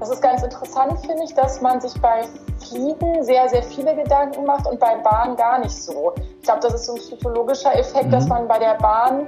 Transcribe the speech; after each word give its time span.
Das 0.00 0.10
ist 0.10 0.20
ganz 0.20 0.42
interessant, 0.42 0.98
finde 1.00 1.24
ich, 1.24 1.34
dass 1.34 1.60
man 1.60 1.80
sich 1.80 1.94
bei 2.00 2.24
Fliegen 2.68 3.22
sehr, 3.22 3.48
sehr 3.48 3.62
viele 3.62 3.94
Gedanken 3.94 4.44
macht 4.44 4.66
und 4.66 4.78
bei 4.80 4.96
Bahn 4.96 5.36
gar 5.36 5.58
nicht 5.58 5.74
so. 5.74 6.12
Ich 6.40 6.42
glaube, 6.42 6.60
das 6.60 6.74
ist 6.74 6.86
so 6.86 6.94
ein 6.94 6.98
psychologischer 6.98 7.74
Effekt, 7.78 8.06
mhm. 8.06 8.10
dass 8.10 8.26
man 8.26 8.48
bei 8.48 8.58
der 8.58 8.74
Bahn 8.74 9.26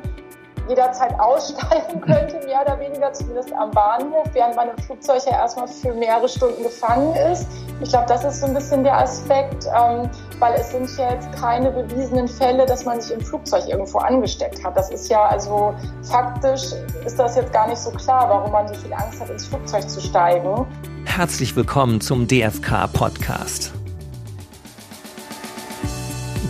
jederzeit 0.69 1.15
aussteigen 1.21 2.01
könnte, 2.01 2.45
mehr 2.45 2.63
oder 2.63 2.79
weniger, 2.81 3.13
zumindest 3.13 3.53
am 3.53 3.71
Bahnhof, 3.71 4.27
während 4.33 4.57
man 4.57 4.71
im 4.71 4.79
Flugzeug 4.79 5.23
ja 5.27 5.33
erstmal 5.33 5.69
für 5.69 5.93
mehrere 5.93 6.29
Stunden 6.29 6.63
gefangen 6.63 7.15
ist. 7.33 7.47
Ich 7.81 7.91
glaube, 7.91 8.07
das 8.09 8.25
ist 8.25 8.41
so 8.41 8.47
ein 8.47 8.55
bisschen 8.55 8.83
der 8.83 8.99
Aspekt, 8.99 9.67
ähm, 9.67 10.11
weil 10.39 10.55
es 10.55 10.71
sind 10.71 10.89
ja 10.99 11.15
jetzt 11.15 11.33
keine 11.33 11.71
bewiesenen 11.71 12.29
Fälle, 12.29 12.67
dass 12.67 12.85
man 12.85 13.01
sich 13.01 13.13
im 13.13 13.21
Flugzeug 13.21 13.65
irgendwo 13.69 13.99
angesteckt 13.99 14.63
hat. 14.65 14.77
Das 14.77 14.91
ist 14.91 15.09
ja 15.09 15.25
also 15.27 15.75
faktisch 16.03 16.73
ist 17.05 17.19
das 17.19 17.37
jetzt 17.37 17.53
gar 17.53 17.69
nicht 17.69 17.79
so 17.79 17.91
klar, 17.91 18.29
warum 18.29 18.53
man 18.53 18.69
so 18.69 18.75
viel 18.75 18.93
Angst 18.93 19.21
hat, 19.21 19.31
ins 19.31 19.47
Flugzeug 19.47 19.89
zu 19.89 20.01
steigen. 20.01 20.67
Herzlich 21.05 21.57
willkommen 21.57 22.01
zum 22.01 22.27
DFK 22.27 22.87
Podcast. 22.93 23.73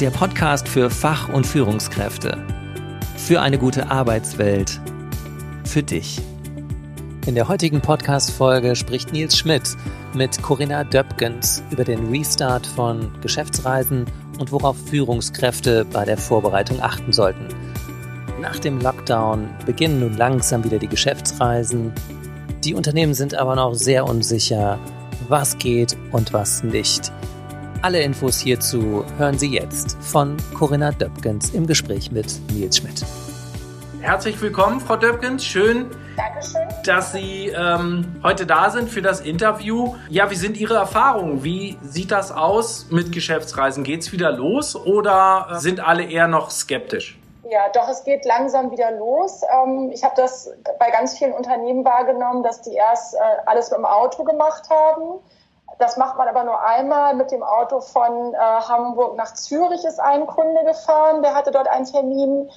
Der 0.00 0.10
Podcast 0.10 0.68
für 0.68 0.90
Fach- 0.90 1.28
und 1.28 1.46
Führungskräfte 1.46 2.44
für 3.16 3.40
eine 3.40 3.58
gute 3.58 3.90
Arbeitswelt. 3.90 4.80
Für 5.64 5.82
dich. 5.82 6.20
In 7.26 7.34
der 7.34 7.48
heutigen 7.48 7.80
Podcast-Folge 7.80 8.76
spricht 8.76 9.12
Nils 9.12 9.36
Schmidt 9.36 9.76
mit 10.16 10.42
Corinna 10.42 10.82
Döpkens 10.82 11.62
über 11.70 11.84
den 11.84 12.08
Restart 12.08 12.66
von 12.66 13.12
Geschäftsreisen 13.20 14.06
und 14.38 14.50
worauf 14.50 14.76
Führungskräfte 14.88 15.84
bei 15.84 16.04
der 16.04 16.16
Vorbereitung 16.16 16.80
achten 16.80 17.12
sollten. 17.12 17.46
Nach 18.40 18.58
dem 18.58 18.80
Lockdown 18.80 19.48
beginnen 19.66 20.00
nun 20.00 20.16
langsam 20.16 20.64
wieder 20.64 20.78
die 20.78 20.88
Geschäftsreisen. 20.88 21.92
Die 22.64 22.74
Unternehmen 22.74 23.14
sind 23.14 23.34
aber 23.34 23.56
noch 23.56 23.74
sehr 23.74 24.06
unsicher, 24.06 24.78
was 25.28 25.58
geht 25.58 25.96
und 26.12 26.32
was 26.32 26.62
nicht. 26.62 27.12
Alle 27.82 28.00
Infos 28.00 28.38
hierzu 28.40 29.04
hören 29.18 29.38
Sie 29.38 29.52
jetzt 29.52 29.96
von 30.00 30.36
Corinna 30.54 30.92
Döpkens 30.92 31.50
im 31.50 31.66
Gespräch 31.66 32.10
mit 32.10 32.40
Nils 32.52 32.78
Schmidt. 32.78 33.04
Herzlich 34.06 34.40
willkommen, 34.40 34.78
Frau 34.78 34.94
Döpkens. 34.94 35.44
Schön, 35.44 35.90
Dankeschön. 36.16 36.62
dass 36.84 37.10
Sie 37.10 37.48
ähm, 37.48 38.20
heute 38.22 38.46
da 38.46 38.70
sind 38.70 38.88
für 38.88 39.02
das 39.02 39.20
Interview. 39.20 39.96
Ja, 40.08 40.30
wie 40.30 40.36
sind 40.36 40.56
Ihre 40.56 40.74
Erfahrungen? 40.74 41.42
Wie 41.42 41.76
sieht 41.82 42.12
das 42.12 42.30
aus 42.30 42.86
mit 42.88 43.10
Geschäftsreisen? 43.10 43.82
Geht 43.82 44.02
es 44.02 44.12
wieder 44.12 44.30
los 44.30 44.76
oder 44.76 45.48
äh, 45.50 45.54
sind 45.56 45.80
alle 45.80 46.04
eher 46.04 46.28
noch 46.28 46.52
skeptisch? 46.52 47.18
Ja, 47.50 47.68
doch, 47.74 47.88
es 47.88 48.04
geht 48.04 48.24
langsam 48.24 48.70
wieder 48.70 48.92
los. 48.92 49.42
Ähm, 49.52 49.90
ich 49.92 50.04
habe 50.04 50.14
das 50.16 50.52
bei 50.78 50.92
ganz 50.92 51.18
vielen 51.18 51.32
Unternehmen 51.32 51.84
wahrgenommen, 51.84 52.44
dass 52.44 52.62
die 52.62 52.74
erst 52.74 53.14
äh, 53.14 53.18
alles 53.46 53.72
mit 53.72 53.78
dem 53.78 53.86
Auto 53.86 54.22
gemacht 54.22 54.70
haben 54.70 55.18
das 55.78 55.96
macht 55.96 56.16
man 56.16 56.28
aber 56.28 56.44
nur 56.44 56.64
einmal. 56.64 57.14
Mit 57.14 57.30
dem 57.30 57.42
Auto 57.42 57.80
von 57.80 58.34
äh, 58.34 58.38
Hamburg 58.38 59.16
nach 59.16 59.34
Zürich 59.34 59.84
ist 59.84 60.00
ein 60.00 60.26
Kunde 60.26 60.64
gefahren, 60.64 61.22
der 61.22 61.34
hatte 61.34 61.50
dort 61.50 61.68
einen 61.68 61.84
Termin. 61.84 62.50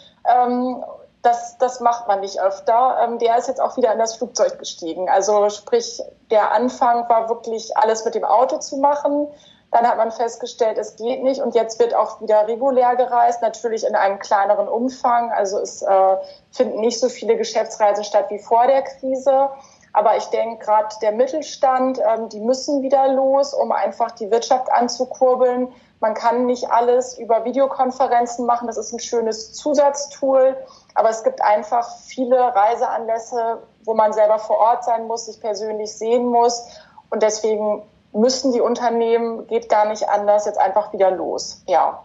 Das, 1.21 1.57
das 1.57 1.81
macht 1.81 2.07
man 2.07 2.21
nicht 2.21 2.41
öfter. 2.41 2.97
Ähm, 3.03 3.19
der 3.19 3.37
ist 3.37 3.47
jetzt 3.47 3.59
auch 3.59 3.75
wieder 3.75 3.91
in 3.91 3.99
das 3.99 4.15
Flugzeug 4.15 4.57
gestiegen. 4.57 5.09
Also 5.09 5.49
sprich, 5.49 6.01
der 6.31 6.51
Anfang 6.51 7.09
war 7.09 7.27
wirklich 7.27 7.75
alles 7.75 8.05
mit 8.05 8.15
dem 8.15 8.23
Auto 8.23 8.57
zu 8.59 8.77
machen. 8.77 9.27
Dann 9.71 9.87
hat 9.87 9.97
man 9.97 10.11
festgestellt, 10.11 10.77
es 10.77 10.95
geht 10.95 11.21
nicht 11.21 11.41
und 11.41 11.53
jetzt 11.53 11.77
wird 11.79 11.93
auch 11.93 12.21
wieder 12.21 12.47
regulär 12.47 12.95
gereist, 12.95 13.41
natürlich 13.41 13.85
in 13.85 13.95
einem 13.95 14.17
kleineren 14.17 14.67
Umfang. 14.67 15.31
Also 15.31 15.59
es 15.59 15.81
äh, 15.81 16.17
finden 16.51 16.79
nicht 16.79 16.99
so 16.99 17.07
viele 17.07 17.37
Geschäftsreisen 17.37 18.03
statt 18.03 18.25
wie 18.29 18.39
vor 18.39 18.65
der 18.65 18.81
Krise. 18.81 19.49
Aber 19.93 20.17
ich 20.17 20.25
denke, 20.25 20.63
gerade 20.63 20.95
der 21.01 21.11
Mittelstand, 21.11 21.99
ähm, 21.99 22.29
die 22.29 22.39
müssen 22.39 22.81
wieder 22.81 23.11
los, 23.11 23.53
um 23.53 23.71
einfach 23.71 24.11
die 24.11 24.31
Wirtschaft 24.31 24.71
anzukurbeln. 24.71 25.71
Man 25.99 26.13
kann 26.13 26.45
nicht 26.45 26.71
alles 26.71 27.17
über 27.17 27.43
Videokonferenzen 27.43 28.45
machen. 28.45 28.67
Das 28.67 28.77
ist 28.77 28.93
ein 28.93 28.99
schönes 28.99 29.53
Zusatztool. 29.53 30.55
Aber 30.95 31.09
es 31.09 31.23
gibt 31.23 31.41
einfach 31.41 31.89
viele 32.05 32.37
Reiseanlässe, 32.37 33.59
wo 33.83 33.93
man 33.93 34.13
selber 34.13 34.39
vor 34.39 34.57
Ort 34.57 34.83
sein 34.83 35.07
muss, 35.07 35.25
sich 35.25 35.39
persönlich 35.39 35.97
sehen 35.97 36.25
muss. 36.25 36.65
Und 37.09 37.23
deswegen 37.23 37.83
müssen 38.13 38.53
die 38.53 38.61
Unternehmen, 38.61 39.47
geht 39.47 39.69
gar 39.69 39.85
nicht 39.85 40.09
anders, 40.09 40.45
jetzt 40.45 40.59
einfach 40.59 40.93
wieder 40.93 41.11
los. 41.11 41.63
Ja. 41.67 42.03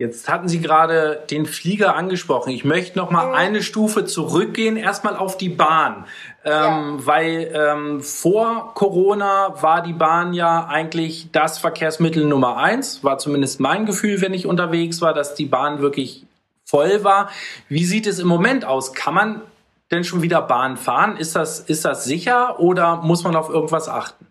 Jetzt 0.00 0.30
hatten 0.30 0.48
Sie 0.48 0.62
gerade 0.62 1.24
den 1.30 1.44
Flieger 1.44 1.94
angesprochen. 1.94 2.48
Ich 2.54 2.64
möchte 2.64 2.96
noch 2.96 3.10
mal 3.10 3.34
eine 3.34 3.62
Stufe 3.62 4.06
zurückgehen, 4.06 4.78
erstmal 4.78 5.14
auf 5.14 5.36
die 5.36 5.50
Bahn, 5.50 6.06
ähm, 6.42 6.52
ja. 6.52 6.96
weil 7.00 7.52
ähm, 7.54 8.00
vor 8.00 8.72
Corona 8.72 9.56
war 9.60 9.82
die 9.82 9.92
Bahn 9.92 10.32
ja 10.32 10.66
eigentlich 10.66 11.28
das 11.32 11.58
Verkehrsmittel 11.58 12.24
Nummer 12.24 12.56
eins. 12.56 13.04
War 13.04 13.18
zumindest 13.18 13.60
mein 13.60 13.84
Gefühl, 13.84 14.22
wenn 14.22 14.32
ich 14.32 14.46
unterwegs 14.46 15.02
war, 15.02 15.12
dass 15.12 15.34
die 15.34 15.44
Bahn 15.44 15.82
wirklich 15.82 16.24
voll 16.64 17.04
war. 17.04 17.28
Wie 17.68 17.84
sieht 17.84 18.06
es 18.06 18.20
im 18.20 18.28
Moment 18.28 18.64
aus? 18.64 18.94
Kann 18.94 19.12
man 19.12 19.42
denn 19.90 20.04
schon 20.04 20.22
wieder 20.22 20.40
Bahn 20.40 20.78
fahren? 20.78 21.18
Ist 21.18 21.36
das 21.36 21.60
ist 21.60 21.84
das 21.84 22.04
sicher 22.04 22.58
oder 22.58 23.02
muss 23.02 23.22
man 23.22 23.36
auf 23.36 23.50
irgendwas 23.50 23.90
achten? 23.90 24.29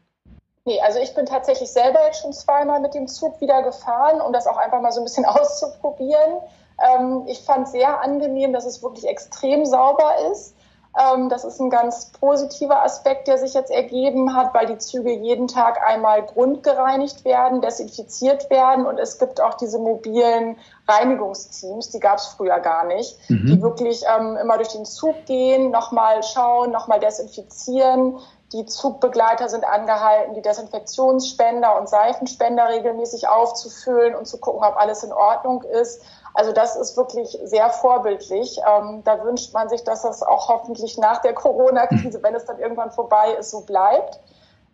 Nee, 0.70 0.80
also 0.82 1.00
ich 1.00 1.16
bin 1.16 1.26
tatsächlich 1.26 1.72
selber 1.72 2.06
jetzt 2.06 2.22
schon 2.22 2.32
zweimal 2.32 2.80
mit 2.80 2.94
dem 2.94 3.08
Zug 3.08 3.42
wieder 3.42 3.64
gefahren, 3.64 4.22
um 4.22 4.32
das 4.32 4.46
auch 4.46 4.58
einfach 4.58 4.80
mal 4.82 4.92
so 4.92 5.02
ein 5.02 5.04
bisschen 5.04 5.26
auszuprobieren. 5.26 6.44
Ähm, 6.80 7.24
ich 7.26 7.42
fand 7.42 7.68
sehr 7.68 8.04
angenehm, 8.04 8.54
dass 8.54 8.68
es 8.68 8.84
wirklich 8.84 9.08
extrem 9.08 9.66
sauber 9.66 10.12
ist. 10.32 10.54
Ähm, 10.96 11.28
das 11.30 11.44
ist 11.44 11.60
ein 11.60 11.72
ganz 11.72 12.12
positiver 12.12 12.84
Aspekt, 12.84 13.28
der 13.28 13.40
sich 13.40 13.56
jetzt 13.56 13.72
ergeben 13.72 14.36
hat, 14.36 14.54
weil 14.54 14.68
die 14.68 14.78
Züge 14.78 15.12
jeden 15.12 15.48
Tag 15.48 15.82
einmal 15.84 16.22
grundgereinigt 16.24 17.26
werden, 17.26 17.62
desinfiziert 17.62 18.52
werden 18.52 18.86
und 18.86 19.00
es 19.00 19.18
gibt 19.18 19.42
auch 19.42 19.56
diese 19.56 19.80
mobilen 19.80 20.56
Reinigungsteams, 20.88 21.90
die 21.90 22.00
gab 22.00 22.20
es 22.20 22.28
früher 22.28 22.60
gar 22.60 22.86
nicht, 22.86 23.18
mhm. 23.28 23.48
die 23.48 23.62
wirklich 23.64 24.04
ähm, 24.04 24.38
immer 24.38 24.58
durch 24.58 24.70
den 24.70 24.86
Zug 24.86 25.26
gehen, 25.26 25.72
nochmal 25.72 26.22
schauen, 26.22 26.72
nochmal 26.72 27.00
desinfizieren, 27.00 28.20
die 28.52 28.66
Zugbegleiter 28.66 29.48
sind 29.48 29.64
angehalten, 29.64 30.34
die 30.34 30.42
Desinfektionsspender 30.42 31.78
und 31.80 31.88
Seifenspender 31.88 32.68
regelmäßig 32.70 33.28
aufzufüllen 33.28 34.16
und 34.16 34.28
zu 34.28 34.40
gucken, 34.40 34.64
ob 34.64 34.78
alles 34.78 35.04
in 35.04 35.14
Ordnung 35.14 35.62
ist. 35.64 36.02
Also 36.34 36.52
das 36.52 36.76
ist 36.76 36.98
wirklich 36.98 37.38
sehr 37.44 37.70
vorbildlich. 37.70 38.60
Ähm, 38.68 39.04
da 39.04 39.24
wünscht 39.24 39.54
man 39.54 39.70
sich, 39.70 39.84
dass 39.84 40.02
das 40.02 40.24
auch 40.24 40.48
hoffentlich 40.48 40.98
nach 40.98 41.22
der 41.22 41.34
Corona-Krise, 41.34 42.24
wenn 42.24 42.34
es 42.34 42.46
dann 42.46 42.60
irgendwann 42.60 42.92
vorbei 42.92 43.34
ist, 43.34 43.52
so 43.52 43.62
bleibt. 43.62 44.20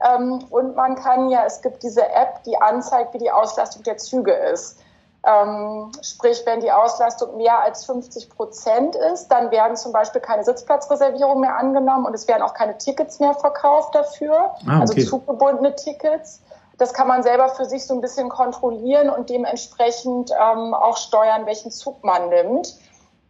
Ähm, 0.05 0.45
und 0.49 0.75
man 0.75 0.95
kann 0.95 1.29
ja, 1.29 1.43
es 1.45 1.61
gibt 1.61 1.83
diese 1.83 2.07
App, 2.07 2.43
die 2.43 2.57
anzeigt, 2.57 3.13
wie 3.13 3.19
die 3.19 3.31
Auslastung 3.31 3.83
der 3.83 3.97
Züge 3.97 4.33
ist. 4.33 4.79
Ähm, 5.25 5.91
sprich, 6.01 6.43
wenn 6.45 6.59
die 6.59 6.71
Auslastung 6.71 7.37
mehr 7.37 7.59
als 7.59 7.85
50 7.85 8.29
Prozent 8.29 8.95
ist, 8.95 9.29
dann 9.29 9.49
werden 9.49 9.75
zum 9.75 9.91
Beispiel 9.91 10.21
keine 10.21 10.43
Sitzplatzreservierungen 10.43 11.41
mehr 11.41 11.57
angenommen 11.57 12.05
und 12.05 12.13
es 12.13 12.27
werden 12.27 12.43
auch 12.43 12.53
keine 12.53 12.77
Tickets 12.77 13.19
mehr 13.19 13.33
verkauft 13.33 13.95
dafür, 13.95 14.35
ah, 14.67 14.81
also 14.81 14.93
okay. 14.93 15.01
also 15.01 15.09
zuggebundene 15.09 15.75
Tickets. 15.75 16.41
Das 16.77 16.93
kann 16.93 17.07
man 17.07 17.23
selber 17.23 17.49
für 17.49 17.65
sich 17.65 17.85
so 17.85 17.93
ein 17.93 18.01
bisschen 18.01 18.29
kontrollieren 18.29 19.09
und 19.09 19.29
dementsprechend 19.29 20.31
ähm, 20.31 20.73
auch 20.73 20.97
steuern, 20.97 21.45
welchen 21.45 21.71
Zug 21.71 22.03
man 22.03 22.29
nimmt. 22.29 22.75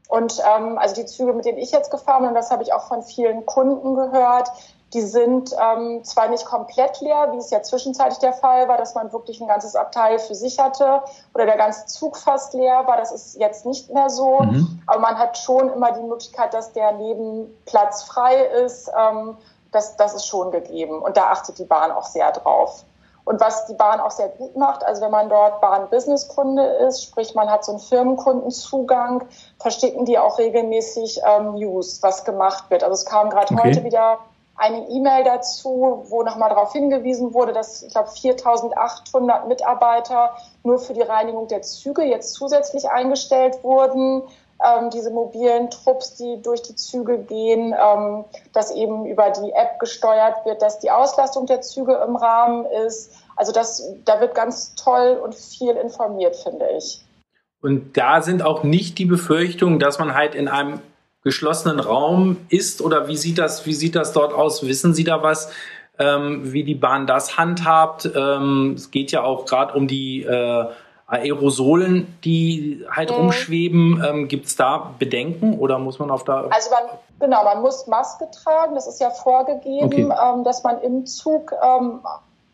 Und 0.08 0.42
ähm, 0.46 0.78
also 0.78 0.96
die 0.96 1.06
Züge, 1.06 1.34
mit 1.34 1.46
denen 1.46 1.58
ich 1.58 1.72
jetzt 1.72 1.92
gefahren 1.92 2.22
bin, 2.22 2.30
und 2.30 2.36
das 2.36 2.52
habe 2.52 2.64
ich 2.64 2.74
auch 2.74 2.88
von 2.88 3.04
vielen 3.04 3.46
Kunden 3.46 3.96
gehört, 3.96 4.50
die 4.96 5.02
sind 5.02 5.54
ähm, 5.62 6.06
zwar 6.06 6.30
nicht 6.30 6.46
komplett 6.46 7.02
leer, 7.02 7.28
wie 7.34 7.38
es 7.38 7.52
ja 7.52 7.62
zwischenzeitlich 7.62 8.20
der 8.20 8.32
Fall 8.32 8.70
war, 8.70 8.78
dass 8.78 8.96
man 8.96 9.12
wirklich 9.12 9.42
ein 9.42 9.48
ganzes 9.48 9.76
Abteil 9.76 10.20
für 10.20 10.36
sich 10.36 10.58
hatte 10.58 11.02
oder 11.34 11.46
der 11.46 11.58
ganze 11.58 11.86
Zug 11.88 12.16
fast 12.16 12.54
leer 12.54 12.88
war. 12.88 12.96
Das 12.96 13.12
ist 13.12 13.36
jetzt 13.36 13.66
nicht 13.66 13.94
mehr 13.94 14.10
so. 14.10 14.40
Mhm. 14.40 14.82
Aber 14.88 15.00
man 15.00 15.20
hat 15.20 15.38
schon 15.38 15.70
immer 15.70 15.92
die 15.92 16.02
Möglichkeit, 16.02 16.54
dass 16.54 16.72
der 16.72 16.94
Nebenplatz 16.94 18.04
frei 18.04 18.36
ist. 18.64 18.90
Ähm, 18.98 19.36
das, 19.74 19.98
das 19.98 20.14
ist 20.14 20.28
schon 20.28 20.52
gegeben. 20.52 21.02
Und 21.02 21.18
da 21.18 21.26
achtet 21.26 21.60
die 21.60 21.66
Bahn 21.66 21.92
auch 21.92 22.06
sehr 22.06 22.32
drauf. 22.32 22.86
Und 23.26 23.42
was 23.42 23.66
die 23.66 23.74
Bahn 23.74 24.00
auch 24.00 24.12
sehr 24.12 24.30
gut 24.30 24.56
macht, 24.56 24.86
also 24.86 25.02
wenn 25.02 25.12
man 25.12 25.28
dort 25.28 25.60
Bahn-Business-Kunde 25.60 26.64
ist, 26.64 27.04
sprich 27.04 27.36
man 27.36 27.50
hat 27.50 27.66
so 27.66 27.74
einen 27.74 27.82
Firmenkundenzugang, 27.82 29.26
verstecken 29.60 30.06
die 30.06 30.18
auch 30.18 30.38
regelmäßig 30.38 31.20
ähm, 31.28 31.56
News, 31.56 32.02
was 32.02 32.24
gemacht 32.24 32.70
wird. 32.70 32.84
Also 32.84 32.94
es 32.94 33.06
kam 33.06 33.30
gerade 33.30 33.54
okay. 33.54 33.64
heute 33.68 33.84
wieder 33.84 34.20
eine 34.58 34.88
E-Mail 34.90 35.24
dazu, 35.24 36.06
wo 36.08 36.24
nochmal 36.24 36.50
darauf 36.50 36.72
hingewiesen 36.72 37.34
wurde, 37.34 37.54
dass, 37.54 37.84
ich 37.84 37.92
glaube, 37.92 38.10
4.800 38.10 39.48
Mitarbeiter 39.48 40.36
nur 40.64 40.80
für 40.80 40.94
die 40.94 41.02
Reinigung 41.02 41.48
der 41.48 41.62
Züge 41.62 42.04
jetzt 42.04 42.34
zusätzlich 42.34 42.90
eingestellt 42.90 43.64
wurden. 43.64 44.24
Ähm, 44.66 44.90
diese 44.90 45.12
mobilen 45.12 45.70
Trupps, 45.70 46.16
die 46.16 46.42
durch 46.42 46.62
die 46.62 46.76
Züge 46.76 47.18
gehen, 47.18 47.76
ähm, 47.78 48.24
dass 48.54 48.72
eben 48.72 49.06
über 49.06 49.30
die 49.32 49.52
App 49.52 49.80
gesteuert 49.80 50.46
wird, 50.46 50.62
dass 50.62 50.80
die 50.80 50.92
Auslastung 50.92 51.46
der 51.46 51.60
Züge 51.60 52.02
im 52.08 52.16
Rahmen 52.16 52.66
ist. 52.66 53.12
Also 53.36 53.52
das, 53.52 53.94
da 54.06 54.22
wird 54.22 54.34
ganz 54.34 54.74
toll 54.76 55.20
und 55.22 55.36
viel 55.36 55.76
informiert, 55.76 56.38
finde 56.38 56.70
ich. 56.78 57.04
Und 57.62 57.98
da 57.98 58.22
sind 58.22 58.44
auch 58.44 58.64
nicht 58.64 58.98
die 58.98 59.06
Befürchtungen, 59.06 59.80
dass 59.80 60.00
man 60.00 60.14
halt 60.14 60.36
in 60.36 60.48
einem 60.48 60.80
geschlossenen 61.26 61.82
Raum 61.82 62.38
ist 62.48 62.82
oder 62.82 63.10
wie 63.10 63.18
sieht 63.18 63.38
das, 63.38 63.66
wie 63.66 63.74
sieht 63.74 63.96
das 63.96 64.14
dort 64.14 64.34
aus? 64.34 64.66
Wissen 64.66 64.94
Sie 64.94 65.04
da 65.04 65.22
was? 65.22 65.52
ähm, 66.00 66.54
wie 66.54 66.64
die 66.64 66.76
Bahn 66.76 67.08
das 67.08 67.38
handhabt. 67.38 68.10
Ähm, 68.16 68.74
es 68.76 68.92
geht 68.92 69.12
ja 69.12 69.24
auch 69.24 69.46
gerade 69.46 69.74
um 69.74 69.88
die 69.88 70.24
äh, 70.24 70.66
Aerosolen, 71.08 72.18
die 72.24 72.86
halt 72.90 73.12
mhm. 73.12 73.18
rumschweben. 73.18 74.04
Ähm, 74.06 74.28
Gibt 74.28 74.48
es 74.48 74.56
da 74.56 74.94
Bedenken 74.98 75.58
oder 75.60 75.80
muss 75.80 76.00
man 76.00 76.12
auf 76.12 76.24
da. 76.24 76.48
Also 76.50 76.72
man, 76.72 76.98
genau, 77.20 77.44
man 77.44 77.62
muss 77.62 77.88
Maske 77.88 78.28
tragen, 78.32 78.76
das 78.76 78.88
ist 78.88 79.00
ja 79.00 79.10
vorgegeben, 79.10 79.86
okay. 79.86 80.10
ähm, 80.24 80.44
dass 80.44 80.64
man 80.64 80.82
im 80.82 81.06
Zug 81.06 81.54
ähm, 81.62 82.00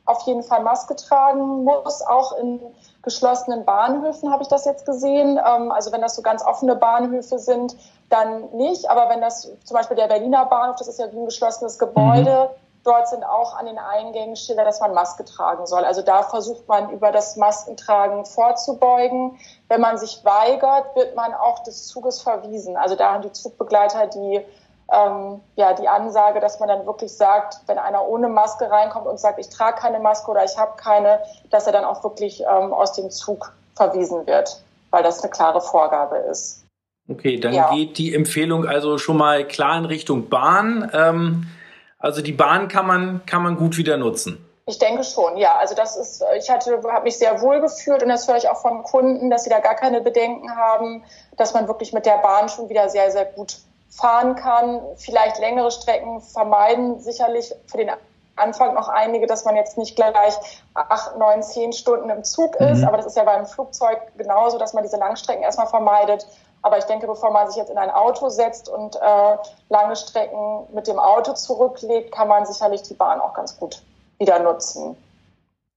auf 0.06 0.26
jeden 0.28 0.44
Fall 0.44 0.64
Maske 0.64 0.96
tragen 0.96 1.64
muss, 1.64 2.02
auch 2.02 2.38
in 2.38 2.60
geschlossenen 3.04 3.66
Bahnhöfen 3.66 4.32
habe 4.32 4.44
ich 4.44 4.50
das 4.50 4.66
jetzt 4.66 4.86
gesehen. 4.86 5.40
Ähm, 5.40 5.72
also 5.72 5.92
wenn 5.92 6.02
das 6.02 6.16
so 6.16 6.22
ganz 6.22 6.44
offene 6.46 6.76
Bahnhöfe 6.76 7.40
sind, 7.40 7.76
dann 8.12 8.50
nicht. 8.52 8.90
Aber 8.90 9.10
wenn 9.10 9.22
das 9.22 9.50
zum 9.64 9.76
Beispiel 9.76 9.98
der 9.98 10.08
Berliner 10.08 10.46
Bahnhof, 10.46 10.76
das 10.78 10.88
ist 10.88 11.00
ja 11.00 11.12
wie 11.12 11.18
ein 11.18 11.26
geschlossenes 11.26 11.80
Gebäude, 11.80 12.50
mhm. 12.52 12.82
dort 12.84 13.08
sind 13.08 13.24
auch 13.24 13.56
an 13.56 13.66
den 13.66 13.80
Eingängen 13.80 14.36
Schilder, 14.36 14.66
dass 14.66 14.80
man 14.80 14.94
Maske 14.94 15.26
tragen 15.26 15.66
soll. 15.66 15.86
Also 15.86 16.02
da 16.02 16.24
versucht 16.24 16.68
man 16.68 16.90
über 16.90 17.12
das 17.12 17.36
Maskentragen 17.38 18.26
vorzubeugen. 18.26 19.40
Wenn 19.68 19.82
man 19.82 19.98
sich 19.98 20.24
weigert, 20.24 20.96
wird 20.96 21.16
man 21.16 21.34
auch 21.34 21.60
des 21.60 21.88
Zuges 21.88 22.22
verwiesen. 22.22 22.78
Also 22.78 22.96
da 22.96 23.14
haben 23.14 23.24
die 23.24 23.32
Zugbegleiter 23.32 24.08
die 24.08 24.46
ähm, 24.92 25.42
ja, 25.56 25.74
die 25.74 25.88
Ansage, 25.88 26.40
dass 26.40 26.60
man 26.60 26.68
dann 26.68 26.86
wirklich 26.86 27.16
sagt, 27.16 27.62
wenn 27.68 27.80
einer 27.80 28.06
ohne 28.08 28.28
Maske 28.28 28.70
reinkommt 28.70 29.08
und 29.08 29.20
sagt, 29.20 29.40
ich 29.40 29.50
trage 29.50 29.80
keine 29.80 30.00
Maske 30.00 30.30
oder 30.30 30.44
ich 30.44 30.58
habe 30.58 30.74
keine, 30.76 31.22
dass 31.50 31.66
er 31.66 31.72
dann 31.74 31.86
auch 31.86 32.04
wirklich 32.04 32.42
ähm, 32.42 32.74
aus 32.74 32.94
dem 32.94 33.10
Zug 33.10 33.54
verwiesen 33.76 34.28
wird, 34.28 34.62
weil 34.90 35.02
das 35.04 35.22
eine 35.22 35.32
klare 35.32 35.62
Vorgabe 35.62 36.18
ist. 36.18 36.61
Okay, 37.12 37.40
dann 37.40 37.54
ja. 37.54 37.74
geht 37.74 37.98
die 37.98 38.14
Empfehlung 38.14 38.66
also 38.66 38.98
schon 38.98 39.18
mal 39.18 39.46
klar 39.46 39.78
in 39.78 39.86
Richtung 39.86 40.30
Bahn. 40.30 40.90
Ähm, 40.94 41.48
also 42.00 42.22
die 42.22 42.32
Bahn 42.32 42.68
kann 42.68 42.88
man, 42.88 43.22
kann 43.26 43.44
man 43.44 43.58
gut 43.58 43.78
wieder 43.78 43.98
nutzen. 43.98 44.46
Ich 44.66 44.80
denke 44.80 45.04
schon, 45.04 45.38
ja. 45.38 45.58
Also 45.58 45.76
das 45.76 45.98
ist, 45.98 46.24
ich 46.38 46.50
hatte, 46.50 46.82
habe 46.92 47.04
mich 47.04 47.18
sehr 47.18 47.42
wohl 47.42 47.60
gefühlt 47.60 48.02
und 48.04 48.10
das 48.10 48.28
höre 48.28 48.38
ich 48.38 48.48
auch 48.48 48.62
von 48.62 48.84
Kunden, 48.84 49.30
dass 49.30 49.44
sie 49.44 49.50
da 49.50 49.60
gar 49.60 49.76
keine 49.76 50.02
Bedenken 50.02 50.56
haben, 50.56 51.04
dass 51.38 51.54
man 51.54 51.68
wirklich 51.68 51.94
mit 51.94 52.06
der 52.06 52.18
Bahn 52.20 52.48
schon 52.48 52.70
wieder 52.70 52.90
sehr, 52.90 53.12
sehr 53.12 53.26
gut 53.26 53.58
fahren 53.90 54.36
kann, 54.36 54.80
vielleicht 54.96 55.40
längere 55.40 55.70
Strecken 55.70 56.22
vermeiden, 56.22 57.02
sicherlich 57.02 57.54
für 57.68 57.78
den 57.78 57.92
Anfang 58.38 58.74
noch 58.74 58.88
einige, 58.88 59.28
dass 59.28 59.44
man 59.44 59.56
jetzt 59.56 59.78
nicht 59.78 59.96
gleich 59.96 60.36
acht, 60.74 61.18
neun, 61.18 61.44
zehn 61.44 61.74
Stunden 61.74 62.10
im 62.10 62.24
Zug 62.24 62.56
ist. 62.56 62.80
Mhm. 62.80 62.88
Aber 62.88 62.98
das 62.98 63.08
ist 63.08 63.18
ja 63.18 63.24
beim 63.24 63.46
Flugzeug 63.46 64.00
genauso, 64.18 64.58
dass 64.58 64.74
man 64.74 64.84
diese 64.84 64.98
Langstrecken 64.98 65.44
erstmal 65.44 65.68
vermeidet. 65.68 66.26
Aber 66.64 66.78
ich 66.78 66.84
denke, 66.86 67.08
bevor 67.08 67.32
man 67.32 67.48
sich 67.48 67.58
jetzt 67.58 67.72
in 67.72 67.78
ein 67.78 67.90
Auto 67.90 68.30
setzt 68.30 68.70
und 68.70 68.96
äh, 68.96 69.38
lange 69.70 69.96
Strecken 69.96 70.68
mit 70.74 70.88
dem 70.88 71.00
Auto 71.00 71.34
zurücklegt, 71.34 72.12
kann 72.12 72.28
man 72.28 72.46
sicherlich 72.46 72.84
die 72.84 72.94
Bahn 72.94 73.20
auch 73.20 73.34
ganz 73.34 73.58
gut 73.58 73.82
wieder 74.20 74.40
nutzen. 74.40 74.96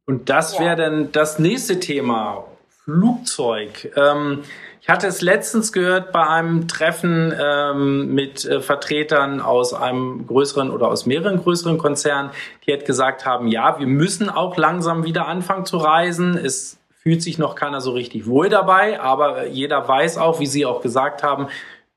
Und 0.07 0.29
das 0.29 0.55
ja. 0.55 0.61
wäre 0.61 0.77
dann 0.77 1.13
das 1.13 1.39
nächste 1.39 1.81
Thema, 1.81 2.45
Flugzeug. 2.85 3.91
Ähm, 3.97 4.45
ich 4.83 4.91
hatte 4.91 5.07
es 5.07 5.23
letztens 5.23 5.73
gehört 5.73 6.13
bei 6.13 6.27
einem 6.27 6.69
Treffen 6.69 7.33
ähm, 7.41 8.15
mit 8.15 8.45
äh, 8.45 8.61
Vertretern 8.61 9.41
aus 9.41 9.73
einem 9.73 10.27
größeren 10.27 10.71
oder 10.71 10.89
aus 10.89 11.07
mehreren 11.07 11.43
größeren 11.43 11.79
Konzernen, 11.79 12.31
die 12.67 12.73
halt 12.73 12.85
gesagt 12.85 13.25
haben, 13.25 13.49
ja, 13.49 13.79
wir 13.79 13.87
müssen 13.87 14.29
auch 14.29 14.59
langsam 14.59 15.05
wieder 15.05 15.27
anfangen 15.27 15.65
zu 15.65 15.79
reisen. 15.79 16.37
Es 16.37 16.77
fühlt 17.05 17.23
sich 17.23 17.39
noch 17.39 17.55
keiner 17.55 17.81
so 17.81 17.93
richtig 17.93 18.27
wohl 18.27 18.49
dabei, 18.49 18.99
aber 18.99 19.47
jeder 19.47 19.87
weiß 19.87 20.17
auch, 20.17 20.41
wie 20.41 20.47
Sie 20.47 20.65
auch 20.65 20.81
gesagt 20.81 21.23
haben, 21.23 21.49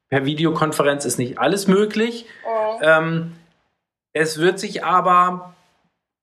per 0.10 0.26
Videokonferenz 0.26 1.06
ist 1.06 1.18
nicht 1.18 1.40
alles 1.40 1.68
möglich. 1.68 2.26
Mhm. 2.46 2.82
Ähm, 2.82 3.34
es 4.14 4.38
wird 4.38 4.60
sich 4.60 4.84
aber 4.84 5.54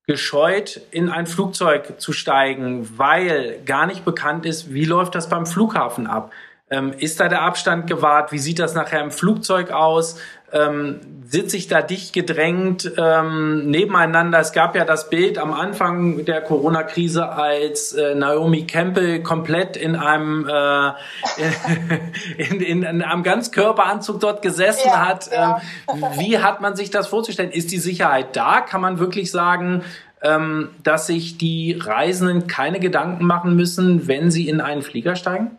gescheut, 0.07 0.83
in 0.91 1.09
ein 1.09 1.27
Flugzeug 1.27 1.99
zu 1.99 2.13
steigen, 2.13 2.99
weil 2.99 3.61
gar 3.65 3.87
nicht 3.87 4.05
bekannt 4.05 4.45
ist, 4.45 4.75
wie 4.75 4.85
läuft 4.85 5.15
das 5.15 5.31
beim 5.31 5.47
Flughafen 5.47 6.07
ab. 6.07 6.31
Ähm, 6.71 6.95
ist 6.99 7.21
da 7.21 7.29
der 7.29 7.43
Abstand 7.43 7.87
gewahrt? 7.87 8.33
Wie 8.33 8.39
sieht 8.39 8.59
das 8.59 8.75
nachher 8.75 9.03
im 9.03 9.11
Flugzeug 9.11 9.71
aus? 9.71 10.19
Ähm, 10.51 11.01
sitze 11.27 11.59
ich 11.59 11.69
da 11.69 11.83
dicht 11.83 12.15
gedrängt 12.15 12.91
ähm, 12.97 13.69
nebeneinander? 13.71 14.39
Es 14.39 14.53
gab 14.53 14.75
ja 14.75 14.87
das 14.87 15.11
Bild 15.11 15.37
am 15.37 15.53
Anfang 15.53 16.25
der 16.25 16.41
Corona-Krise, 16.41 17.29
als 17.29 17.93
äh, 17.93 18.15
Naomi 18.15 18.67
Campbell 18.67 19.23
komplett 19.23 19.77
in 19.77 19.95
einem 19.95 20.49
äh, 20.49 20.93
in, 22.39 22.61
in, 22.61 22.83
in, 22.83 23.03
einem 23.03 23.23
Ganzkörperanzug 23.23 24.21
dort 24.21 24.41
gesessen 24.41 24.89
ja, 24.89 25.07
hat. 25.07 25.31
Ja. 25.31 25.61
Ähm, 25.93 26.03
wie 26.19 26.39
hat 26.39 26.63
man 26.63 26.77
sich 26.77 26.89
das 26.89 27.09
vorzustellen? 27.09 27.51
Ist 27.51 27.73
die 27.73 27.79
Sicherheit 27.79 28.37
da? 28.37 28.63
Kann 28.63 28.81
man 28.81 28.99
wirklich 28.99 29.31
sagen, 29.31 29.83
ähm, 30.23 30.71
dass 30.83 31.09
sich 31.09 31.37
die 31.37 31.79
Reisenden 31.79 32.47
keine 32.47 32.81
Gedanken 32.81 33.27
machen 33.27 33.55
müssen, 33.55 34.09
wenn 34.09 34.31
sie 34.31 34.49
in 34.49 34.63
einen 34.63 34.81
Flieger 34.81 35.15
steigen? 35.15 35.59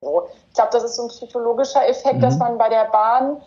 Ich 0.00 0.54
glaube, 0.54 0.70
das 0.72 0.84
ist 0.84 0.96
so 0.96 1.04
ein 1.04 1.08
psychologischer 1.08 1.88
Effekt, 1.88 2.16
mhm. 2.16 2.20
dass 2.20 2.36
man 2.36 2.58
bei 2.58 2.68
der 2.68 2.84
Bahn 2.86 3.40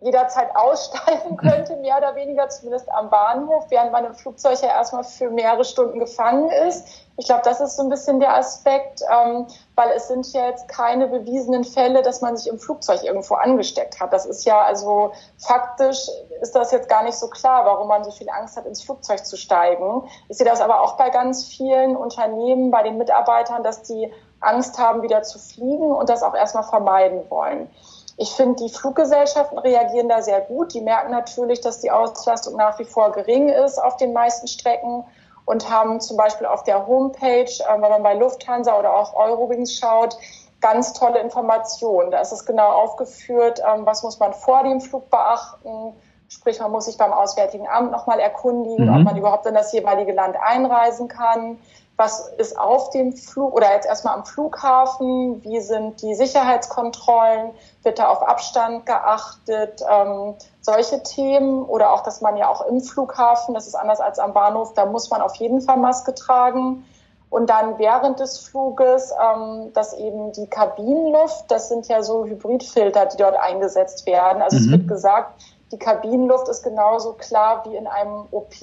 jederzeit 0.00 0.54
aussteigen 0.54 1.36
könnte, 1.38 1.76
mehr 1.76 1.96
oder 1.96 2.14
weniger, 2.14 2.48
zumindest 2.48 2.90
am 2.90 3.08
Bahnhof, 3.10 3.66
während 3.70 3.92
man 3.92 4.04
im 4.04 4.14
Flugzeug 4.14 4.60
ja 4.60 4.68
erstmal 4.68 5.04
für 5.04 5.30
mehrere 5.30 5.64
Stunden 5.64 5.98
gefangen 5.98 6.50
ist. 6.68 6.86
Ich 7.16 7.26
glaube, 7.26 7.42
das 7.44 7.60
ist 7.60 7.76
so 7.76 7.82
ein 7.84 7.88
bisschen 7.88 8.18
der 8.20 8.36
Aspekt, 8.36 9.02
ähm, 9.02 9.46
weil 9.76 9.90
es 9.92 10.08
sind 10.08 10.30
ja 10.32 10.46
jetzt 10.46 10.68
keine 10.68 11.06
bewiesenen 11.06 11.64
Fälle, 11.64 12.02
dass 12.02 12.20
man 12.20 12.36
sich 12.36 12.48
im 12.48 12.58
Flugzeug 12.58 13.02
irgendwo 13.04 13.34
angesteckt 13.34 14.00
hat. 14.00 14.12
Das 14.12 14.26
ist 14.26 14.44
ja 14.44 14.60
also 14.60 15.12
faktisch 15.38 16.08
ist 16.42 16.54
das 16.54 16.72
jetzt 16.72 16.88
gar 16.88 17.04
nicht 17.04 17.16
so 17.16 17.28
klar, 17.28 17.64
warum 17.64 17.88
man 17.88 18.04
so 18.04 18.10
viel 18.10 18.28
Angst 18.28 18.56
hat, 18.56 18.66
ins 18.66 18.82
Flugzeug 18.82 19.24
zu 19.24 19.36
steigen. 19.36 20.02
Ich 20.28 20.36
sehe 20.36 20.46
das 20.46 20.60
aber 20.60 20.82
auch 20.82 20.96
bei 20.96 21.08
ganz 21.08 21.46
vielen 21.46 21.96
Unternehmen, 21.96 22.70
bei 22.70 22.82
den 22.82 22.98
Mitarbeitern, 22.98 23.62
dass 23.62 23.82
die 23.82 24.12
Angst 24.44 24.78
haben, 24.78 25.02
wieder 25.02 25.22
zu 25.22 25.38
fliegen 25.38 25.92
und 25.92 26.08
das 26.08 26.22
auch 26.22 26.34
erstmal 26.34 26.64
vermeiden 26.64 27.22
wollen. 27.28 27.68
Ich 28.16 28.30
finde, 28.30 28.64
die 28.64 28.70
Fluggesellschaften 28.70 29.58
reagieren 29.58 30.08
da 30.08 30.22
sehr 30.22 30.40
gut. 30.40 30.72
Die 30.72 30.80
merken 30.80 31.10
natürlich, 31.10 31.60
dass 31.60 31.80
die 31.80 31.90
Auslastung 31.90 32.56
nach 32.56 32.78
wie 32.78 32.84
vor 32.84 33.10
gering 33.12 33.48
ist 33.48 33.82
auf 33.82 33.96
den 33.96 34.12
meisten 34.12 34.46
Strecken 34.46 35.04
und 35.46 35.68
haben 35.68 36.00
zum 36.00 36.16
Beispiel 36.16 36.46
auf 36.46 36.62
der 36.62 36.86
Homepage, 36.86 37.44
äh, 37.44 37.72
wenn 37.72 37.90
man 37.90 38.02
bei 38.02 38.14
Lufthansa 38.14 38.78
oder 38.78 38.94
auch 38.94 39.14
Eurowings 39.14 39.74
schaut, 39.74 40.16
ganz 40.60 40.92
tolle 40.92 41.18
Informationen. 41.18 42.10
Da 42.10 42.20
ist 42.20 42.32
es 42.32 42.46
genau 42.46 42.68
aufgeführt, 42.68 43.60
ähm, 43.60 43.84
was 43.84 44.02
muss 44.02 44.18
man 44.18 44.32
vor 44.32 44.62
dem 44.62 44.80
Flug 44.80 45.10
beachten. 45.10 45.94
Sprich, 46.28 46.58
man 46.60 46.70
muss 46.70 46.86
sich 46.86 46.96
beim 46.96 47.12
Auswärtigen 47.12 47.68
Amt 47.68 47.90
nochmal 47.90 48.20
erkundigen, 48.20 48.86
mhm. 48.86 48.96
ob 48.96 49.02
man 49.02 49.16
überhaupt 49.16 49.44
in 49.46 49.54
das 49.54 49.72
jeweilige 49.72 50.12
Land 50.12 50.36
einreisen 50.40 51.08
kann 51.08 51.58
was 51.96 52.28
ist 52.38 52.58
auf 52.58 52.90
dem 52.90 53.12
Flug 53.12 53.54
oder 53.54 53.72
jetzt 53.72 53.86
erstmal 53.86 54.14
am 54.14 54.24
Flughafen, 54.24 55.42
wie 55.44 55.60
sind 55.60 56.02
die 56.02 56.14
Sicherheitskontrollen, 56.14 57.52
wird 57.84 58.00
da 58.00 58.08
auf 58.08 58.22
Abstand 58.22 58.84
geachtet, 58.84 59.80
ähm, 59.88 60.34
solche 60.60 61.02
Themen 61.04 61.64
oder 61.64 61.92
auch, 61.92 62.02
dass 62.02 62.20
man 62.20 62.36
ja 62.36 62.48
auch 62.48 62.66
im 62.66 62.80
Flughafen, 62.80 63.54
das 63.54 63.68
ist 63.68 63.76
anders 63.76 64.00
als 64.00 64.18
am 64.18 64.32
Bahnhof, 64.32 64.74
da 64.74 64.86
muss 64.86 65.10
man 65.10 65.20
auf 65.20 65.36
jeden 65.36 65.60
Fall 65.60 65.76
Maske 65.76 66.14
tragen. 66.14 66.84
Und 67.30 67.50
dann 67.50 67.78
während 67.78 68.20
des 68.20 68.38
Fluges, 68.38 69.12
ähm, 69.12 69.72
dass 69.72 69.92
eben 69.94 70.32
die 70.32 70.46
Kabinenluft, 70.46 71.50
das 71.50 71.68
sind 71.68 71.88
ja 71.88 72.02
so 72.02 72.24
Hybridfilter, 72.24 73.06
die 73.06 73.16
dort 73.16 73.36
eingesetzt 73.36 74.06
werden. 74.06 74.40
Also 74.40 74.56
mhm. 74.56 74.62
es 74.62 74.70
wird 74.70 74.88
gesagt, 74.88 75.42
die 75.72 75.78
Kabinenluft 75.78 76.48
ist 76.48 76.62
genauso 76.62 77.14
klar 77.14 77.64
wie 77.66 77.76
in 77.76 77.86
einem 77.86 78.26
OP 78.30 78.54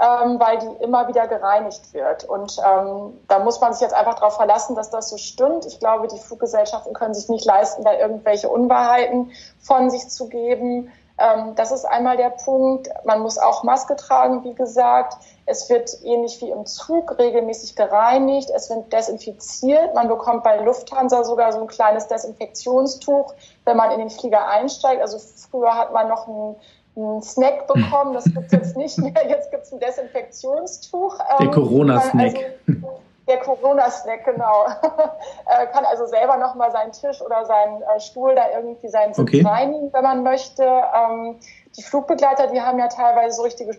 ähm, 0.00 0.38
weil 0.38 0.58
die 0.58 0.84
immer 0.84 1.08
wieder 1.08 1.26
gereinigt 1.26 1.92
wird. 1.92 2.24
Und 2.24 2.56
ähm, 2.58 3.18
da 3.26 3.40
muss 3.40 3.60
man 3.60 3.72
sich 3.72 3.82
jetzt 3.82 3.94
einfach 3.94 4.14
darauf 4.14 4.36
verlassen, 4.36 4.76
dass 4.76 4.90
das 4.90 5.10
so 5.10 5.16
stimmt. 5.16 5.66
Ich 5.66 5.80
glaube, 5.80 6.06
die 6.06 6.18
Fluggesellschaften 6.18 6.94
können 6.94 7.14
sich 7.14 7.28
nicht 7.28 7.44
leisten, 7.44 7.82
da 7.82 7.94
irgendwelche 7.94 8.48
Unwahrheiten 8.48 9.32
von 9.58 9.90
sich 9.90 10.08
zu 10.08 10.28
geben. 10.28 10.92
Ähm, 11.18 11.56
das 11.56 11.72
ist 11.72 11.84
einmal 11.84 12.16
der 12.16 12.30
Punkt. 12.30 12.88
Man 13.04 13.20
muss 13.20 13.38
auch 13.38 13.64
Maske 13.64 13.96
tragen, 13.96 14.44
wie 14.44 14.54
gesagt. 14.54 15.16
Es 15.46 15.68
wird 15.68 15.90
ähnlich 16.04 16.40
wie 16.40 16.50
im 16.50 16.64
Zug 16.64 17.18
regelmäßig 17.18 17.74
gereinigt. 17.74 18.50
Es 18.54 18.70
wird 18.70 18.92
desinfiziert. 18.92 19.96
Man 19.96 20.06
bekommt 20.06 20.44
bei 20.44 20.58
Lufthansa 20.58 21.24
sogar 21.24 21.52
so 21.52 21.60
ein 21.60 21.66
kleines 21.66 22.06
Desinfektionstuch, 22.06 23.34
wenn 23.64 23.76
man 23.76 23.90
in 23.90 23.98
den 23.98 24.10
Flieger 24.10 24.46
einsteigt. 24.46 25.02
Also 25.02 25.18
früher 25.18 25.74
hat 25.74 25.92
man 25.92 26.08
noch 26.08 26.28
ein 26.28 26.56
einen 26.98 27.22
Snack 27.22 27.66
bekommen. 27.66 28.14
Das 28.14 28.24
gibt 28.24 28.46
es 28.46 28.52
jetzt 28.52 28.76
nicht 28.76 28.98
mehr. 28.98 29.28
Jetzt 29.28 29.50
gibt 29.50 29.64
es 29.64 29.72
ein 29.72 29.80
Desinfektionstuch. 29.80 31.18
Der 31.38 31.46
ähm, 31.46 31.50
Corona-Snack. 31.52 32.36
Also, 32.66 33.00
der 33.28 33.38
Corona-Snack, 33.38 34.24
genau. 34.24 34.66
äh, 35.46 35.66
kann 35.66 35.84
also 35.84 36.06
selber 36.06 36.36
nochmal 36.38 36.72
seinen 36.72 36.92
Tisch 36.92 37.20
oder 37.20 37.44
seinen 37.44 37.82
äh, 37.82 38.00
Stuhl 38.00 38.34
da 38.34 38.50
irgendwie 38.56 38.88
seinen 38.88 39.14
Sitz 39.14 39.22
okay. 39.22 39.42
reinigen, 39.42 39.92
wenn 39.92 40.02
man 40.02 40.22
möchte. 40.22 40.64
Ähm, 40.64 41.36
die 41.76 41.82
Flugbegleiter, 41.82 42.48
die 42.48 42.60
haben 42.60 42.78
ja 42.78 42.88
teilweise 42.88 43.36
so 43.36 43.42
richtige 43.42 43.76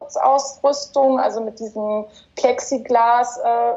Schutzausrüstung, 0.00 1.20
also 1.20 1.40
mit 1.42 1.60
diesen 1.60 2.06
Plexiglas. 2.34 3.38
Äh, 3.38 3.72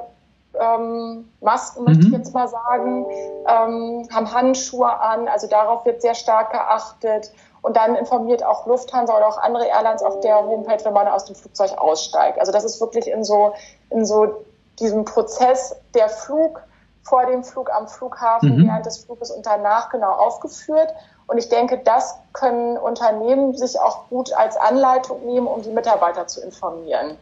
ähm, 0.60 1.29
Masken, 1.41 1.84
möchte 1.84 2.01
ich 2.01 2.08
mhm. 2.08 2.15
jetzt 2.15 2.34
mal 2.34 2.48
sagen, 2.48 3.05
ähm, 3.48 4.08
haben 4.12 4.34
Handschuhe 4.34 5.00
an, 5.00 5.27
also 5.27 5.48
darauf 5.48 5.86
wird 5.86 6.01
sehr 6.01 6.15
stark 6.15 6.51
geachtet. 6.51 7.31
Und 7.62 7.75
dann 7.75 7.96
informiert 7.96 8.44
auch 8.44 8.66
Lufthansa 8.66 9.16
oder 9.16 9.28
auch 9.28 9.38
andere 9.38 9.66
Airlines 9.68 10.01
auf 10.01 10.20
der 10.22 10.38
Homepage, 10.38 10.84
wenn 10.84 10.94
man 10.94 11.08
aus 11.08 11.25
dem 11.25 11.36
Flugzeug 11.36 11.78
aussteigt. 11.78 12.39
Also 12.39 12.51
das 12.51 12.63
ist 12.63 12.80
wirklich 12.80 13.08
in 13.08 13.24
so, 13.24 13.54
in 13.89 14.06
so 14.06 14.46
diesem 14.80 15.06
Prozess 15.06 15.75
der 15.94 16.10
Flug 16.10 16.62
vor 17.04 17.25
dem 17.25 17.44
Flug 17.44 17.72
am 17.72 17.88
Flughafen, 17.88 18.58
mhm. 18.58 18.68
während 18.68 18.86
des 18.86 19.00
Fluges 19.00 19.32
und 19.32 19.46
danach 19.46 19.89
genau 19.89 20.12
aufgeführt. 20.12 20.94
Und 21.28 21.38
ich 21.38 21.50
denke, 21.50 21.80
das 21.80 22.18
können 22.34 22.78
Unternehmen 22.78 23.56
sich 23.56 23.80
auch 23.80 24.08
gut 24.10 24.34
als 24.34 24.58
Anleitung 24.58 25.25
nehmen, 25.25 25.48
um 25.48 25.62
die 25.62 25.72
Mitarbeiter 25.72 26.28
zu 26.28 26.42
informieren. 26.42 27.18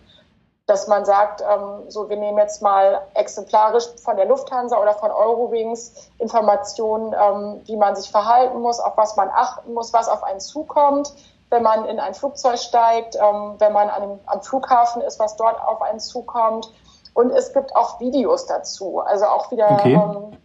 Dass 0.67 0.87
man 0.87 1.05
sagt, 1.05 1.41
ähm, 1.41 1.89
so, 1.89 2.09
wir 2.09 2.17
nehmen 2.17 2.37
jetzt 2.37 2.61
mal 2.61 3.01
exemplarisch 3.13 3.85
von 4.03 4.15
der 4.17 4.25
Lufthansa 4.25 4.79
oder 4.79 4.93
von 4.93 5.11
Eurowings 5.11 6.09
Informationen, 6.19 7.13
ähm, 7.13 7.61
wie 7.65 7.77
man 7.77 7.95
sich 7.95 8.11
verhalten 8.11 8.61
muss, 8.61 8.79
auf 8.79 8.95
was 8.97 9.15
man 9.15 9.29
achten 9.29 9.73
muss, 9.73 9.93
was 9.93 10.07
auf 10.07 10.23
einen 10.23 10.39
zukommt, 10.41 11.13
wenn 11.49 11.63
man 11.63 11.85
in 11.85 11.99
ein 11.99 12.13
Flugzeug 12.13 12.59
steigt, 12.59 13.15
ähm, 13.15 13.55
wenn 13.57 13.73
man 13.73 13.89
an 13.89 14.19
am 14.25 14.41
Flughafen 14.41 15.01
ist, 15.01 15.19
was 15.19 15.37
dort 15.37 15.59
auf 15.65 15.81
einen 15.81 15.99
zukommt 15.99 16.69
und 17.17 17.31
es 17.31 17.51
gibt 17.51 17.75
auch 17.75 17.99
Videos 17.99 18.45
dazu. 18.45 18.99
Also 18.99 19.25
auch 19.25 19.49
wieder 19.49 19.71
okay. 19.71 19.93
ähm, 19.93 20.37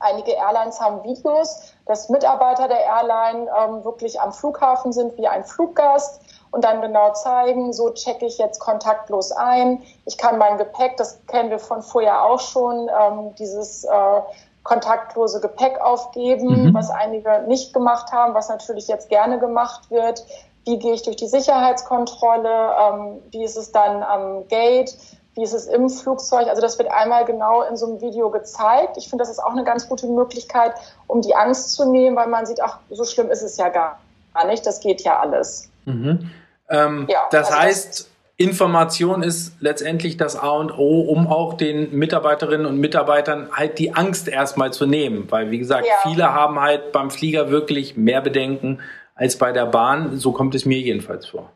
einige 0.00 0.32
Airlines 0.32 0.80
haben 0.80 1.04
Videos, 1.04 1.74
dass 1.84 2.08
Mitarbeiter 2.08 2.68
der 2.68 2.80
Airline 2.80 3.50
ähm, 3.54 3.84
wirklich 3.84 4.18
am 4.18 4.32
Flughafen 4.32 4.94
sind 4.94 5.18
wie 5.18 5.28
ein 5.28 5.44
Fluggast 5.44 6.22
und 6.50 6.64
dann 6.64 6.80
genau 6.80 7.12
zeigen, 7.12 7.72
so 7.72 7.90
checke 7.90 8.26
ich 8.26 8.38
jetzt 8.38 8.60
kontaktlos 8.60 9.32
ein. 9.32 9.82
Ich 10.04 10.18
kann 10.18 10.38
mein 10.38 10.58
Gepäck, 10.58 10.96
das 10.96 11.18
kennen 11.26 11.50
wir 11.50 11.58
von 11.58 11.82
vorher 11.82 12.24
auch 12.24 12.40
schon, 12.40 12.88
ähm, 12.88 13.34
dieses 13.36 13.84
äh, 13.84 14.20
kontaktlose 14.62 15.40
Gepäck 15.40 15.80
aufgeben, 15.80 16.66
mhm. 16.66 16.74
was 16.74 16.90
einige 16.90 17.44
nicht 17.46 17.72
gemacht 17.72 18.12
haben, 18.12 18.34
was 18.34 18.48
natürlich 18.48 18.88
jetzt 18.88 19.08
gerne 19.08 19.38
gemacht 19.38 19.90
wird. 19.90 20.24
Wie 20.64 20.78
gehe 20.78 20.94
ich 20.94 21.02
durch 21.02 21.16
die 21.16 21.28
Sicherheitskontrolle? 21.28 22.70
Ähm, 22.80 23.22
wie 23.30 23.44
ist 23.44 23.56
es 23.56 23.70
dann 23.70 24.02
am 24.02 24.48
Gate? 24.48 24.96
wie 25.36 25.42
ist 25.42 25.52
es 25.52 25.66
im 25.66 25.90
Flugzeug. 25.90 26.48
Also 26.48 26.62
das 26.62 26.78
wird 26.78 26.90
einmal 26.90 27.24
genau 27.26 27.62
in 27.62 27.76
so 27.76 27.86
einem 27.86 28.00
Video 28.00 28.30
gezeigt. 28.30 28.96
Ich 28.96 29.08
finde, 29.08 29.22
das 29.22 29.30
ist 29.30 29.38
auch 29.38 29.52
eine 29.52 29.64
ganz 29.64 29.88
gute 29.88 30.06
Möglichkeit, 30.06 30.72
um 31.06 31.20
die 31.20 31.34
Angst 31.34 31.74
zu 31.74 31.90
nehmen, 31.90 32.16
weil 32.16 32.26
man 32.26 32.46
sieht, 32.46 32.62
ach, 32.62 32.78
so 32.90 33.04
schlimm 33.04 33.30
ist 33.30 33.42
es 33.42 33.58
ja 33.58 33.68
gar 33.68 33.98
nicht. 34.46 34.66
Das 34.66 34.80
geht 34.80 35.02
ja 35.02 35.20
alles. 35.20 35.68
Mhm. 35.86 36.30
Ähm, 36.68 37.06
ja, 37.08 37.20
das 37.30 37.48
also 37.48 37.60
heißt, 37.60 38.00
das 38.00 38.10
Information 38.36 39.22
ist 39.22 39.56
letztendlich 39.60 40.18
das 40.18 40.36
A 40.36 40.50
und 40.50 40.76
O, 40.76 41.00
um 41.00 41.26
auch 41.26 41.54
den 41.54 41.96
Mitarbeiterinnen 41.96 42.66
und 42.66 42.78
Mitarbeitern 42.78 43.48
halt 43.52 43.78
die 43.78 43.94
Angst 43.94 44.28
erstmal 44.28 44.72
zu 44.72 44.84
nehmen. 44.84 45.26
Weil, 45.30 45.50
wie 45.50 45.58
gesagt, 45.58 45.86
ja. 45.86 45.94
viele 46.02 46.34
haben 46.34 46.60
halt 46.60 46.92
beim 46.92 47.10
Flieger 47.10 47.50
wirklich 47.50 47.96
mehr 47.96 48.20
Bedenken 48.20 48.80
als 49.14 49.38
bei 49.38 49.52
der 49.52 49.64
Bahn. 49.66 50.18
So 50.18 50.32
kommt 50.32 50.54
es 50.54 50.66
mir 50.66 50.78
jedenfalls 50.78 51.26
vor. 51.26 51.50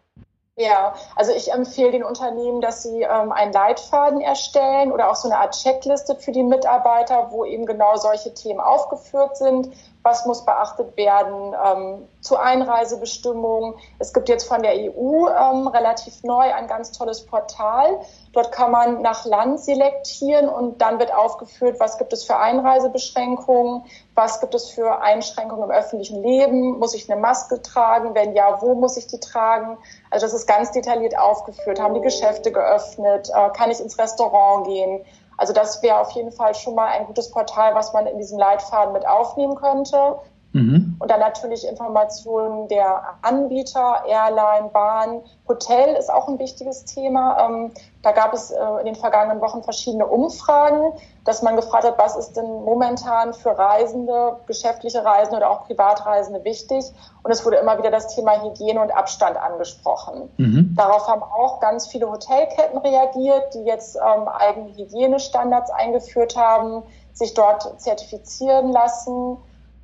Ja, 0.60 0.92
also 1.16 1.32
ich 1.32 1.52
empfehle 1.54 1.92
den 1.92 2.04
Unternehmen, 2.04 2.60
dass 2.60 2.82
sie 2.82 3.00
ähm, 3.00 3.32
einen 3.32 3.50
Leitfaden 3.50 4.20
erstellen 4.20 4.92
oder 4.92 5.10
auch 5.10 5.16
so 5.16 5.26
eine 5.26 5.38
Art 5.38 5.54
Checkliste 5.54 6.16
für 6.16 6.32
die 6.32 6.42
Mitarbeiter, 6.42 7.28
wo 7.30 7.46
eben 7.46 7.64
genau 7.64 7.96
solche 7.96 8.34
Themen 8.34 8.60
aufgeführt 8.60 9.38
sind. 9.38 9.72
Was 10.02 10.26
muss 10.26 10.44
beachtet 10.44 10.98
werden 10.98 11.54
ähm, 11.64 12.08
zu 12.20 12.36
Einreisebestimmungen? 12.36 13.74
Es 13.98 14.12
gibt 14.12 14.28
jetzt 14.28 14.46
von 14.46 14.62
der 14.62 14.74
EU 14.74 15.28
ähm, 15.28 15.66
relativ 15.66 16.22
neu 16.24 16.52
ein 16.52 16.66
ganz 16.66 16.92
tolles 16.92 17.24
Portal. 17.24 17.98
Dort 18.32 18.52
kann 18.52 18.70
man 18.70 19.02
nach 19.02 19.24
Land 19.24 19.58
selektieren 19.58 20.48
und 20.48 20.80
dann 20.80 21.00
wird 21.00 21.12
aufgeführt, 21.12 21.80
was 21.80 21.98
gibt 21.98 22.12
es 22.12 22.22
für 22.22 22.36
Einreisebeschränkungen, 22.36 23.82
was 24.14 24.40
gibt 24.40 24.54
es 24.54 24.70
für 24.70 25.02
Einschränkungen 25.02 25.64
im 25.64 25.70
öffentlichen 25.70 26.22
Leben, 26.22 26.78
muss 26.78 26.94
ich 26.94 27.10
eine 27.10 27.20
Maske 27.20 27.60
tragen, 27.60 28.14
wenn 28.14 28.34
ja, 28.34 28.62
wo 28.62 28.74
muss 28.74 28.96
ich 28.96 29.08
die 29.08 29.18
tragen? 29.18 29.76
Also 30.10 30.26
das 30.26 30.34
ist 30.34 30.46
ganz 30.46 30.70
detailliert 30.70 31.18
aufgeführt. 31.18 31.80
Haben 31.80 31.94
die 31.94 32.00
Geschäfte 32.02 32.52
geöffnet? 32.52 33.30
Äh, 33.34 33.50
kann 33.50 33.70
ich 33.72 33.80
ins 33.80 33.98
Restaurant 33.98 34.64
gehen? 34.64 35.04
Also 35.36 35.52
das 35.52 35.82
wäre 35.82 35.98
auf 35.98 36.10
jeden 36.12 36.30
Fall 36.30 36.54
schon 36.54 36.76
mal 36.76 36.88
ein 36.88 37.06
gutes 37.06 37.30
Portal, 37.30 37.74
was 37.74 37.92
man 37.92 38.06
in 38.06 38.18
diesem 38.18 38.38
Leitfaden 38.38 38.92
mit 38.92 39.08
aufnehmen 39.08 39.56
könnte. 39.56 40.20
Mhm. 40.52 40.96
Und 40.98 41.10
dann 41.10 41.20
natürlich 41.20 41.66
Informationen 41.66 42.68
der 42.68 43.02
Anbieter, 43.22 44.04
Airline, 44.06 44.68
Bahn, 44.72 45.22
Hotel 45.48 45.94
ist 45.96 46.12
auch 46.12 46.28
ein 46.28 46.38
wichtiges 46.38 46.84
Thema. 46.84 47.70
Da 48.02 48.12
gab 48.12 48.32
es 48.32 48.50
äh, 48.50 48.58
in 48.80 48.86
den 48.86 48.94
vergangenen 48.94 49.40
Wochen 49.40 49.62
verschiedene 49.62 50.06
Umfragen, 50.06 50.92
dass 51.24 51.42
man 51.42 51.56
gefragt 51.56 51.84
hat, 51.84 51.98
was 51.98 52.16
ist 52.16 52.32
denn 52.32 52.46
momentan 52.64 53.34
für 53.34 53.56
Reisende, 53.56 54.36
geschäftliche 54.46 55.04
Reisende 55.04 55.36
oder 55.36 55.50
auch 55.50 55.66
Privatreisende 55.66 56.42
wichtig. 56.44 56.84
Und 57.22 57.30
es 57.30 57.44
wurde 57.44 57.56
immer 57.56 57.76
wieder 57.78 57.90
das 57.90 58.14
Thema 58.14 58.42
Hygiene 58.42 58.80
und 58.80 58.90
Abstand 58.90 59.36
angesprochen. 59.36 60.30
Mhm. 60.38 60.74
Darauf 60.76 61.08
haben 61.08 61.22
auch 61.22 61.60
ganz 61.60 61.86
viele 61.88 62.10
Hotelketten 62.10 62.78
reagiert, 62.78 63.54
die 63.54 63.64
jetzt 63.64 63.96
ähm, 63.96 64.28
eigene 64.28 64.74
Hygienestandards 64.76 65.70
eingeführt 65.70 66.36
haben, 66.36 66.82
sich 67.12 67.34
dort 67.34 67.80
zertifizieren 67.80 68.72
lassen 68.72 69.36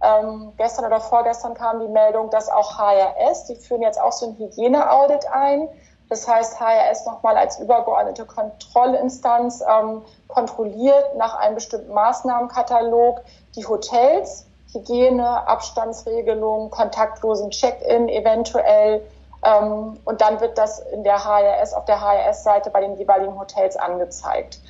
ähm, 0.03 0.53
gestern 0.57 0.85
oder 0.85 1.01
vorgestern 1.01 1.55
kam 1.55 1.81
die 1.81 1.89
Meldung, 1.89 2.29
dass 2.31 2.49
auch 2.49 2.79
HRS, 2.79 3.47
die 3.47 3.57
führen 3.57 3.83
jetzt 3.83 4.01
auch 4.01 4.13
so 4.13 4.27
ein 4.27 4.39
Hygieneaudit 4.39 5.27
ein. 5.33 5.69
Das 6.09 6.29
heißt, 6.29 6.61
HRS 6.61 7.05
nochmal 7.05 7.37
als 7.37 7.59
übergeordnete 7.59 8.25
Kontrollinstanz 8.25 9.63
ähm, 9.63 10.03
kontrolliert 10.29 11.17
nach 11.17 11.37
einem 11.39 11.57
bestimmten 11.57 11.93
Maßnahmenkatalog 11.93 13.23
die 13.57 13.67
Hotels, 13.67 14.47
Hygiene, 14.73 15.47
Abstandsregelung, 15.49 16.71
kontaktlosen 16.71 17.51
Check-in 17.51 18.09
eventuell. 18.09 19.03
Ähm, 19.45 19.99
und 20.05 20.21
dann 20.21 20.41
wird 20.41 20.59
das 20.59 20.79
in 20.79 21.03
der 21.03 21.25
HRS, 21.25 21.75
auf 21.75 21.85
der 21.87 22.01
HRS-Seite 22.01 22.71
bei 22.71 22.81
den 22.81 22.97
jeweiligen 22.97 23.39
Hotels 23.39 23.77
angezeigt. 23.77 24.61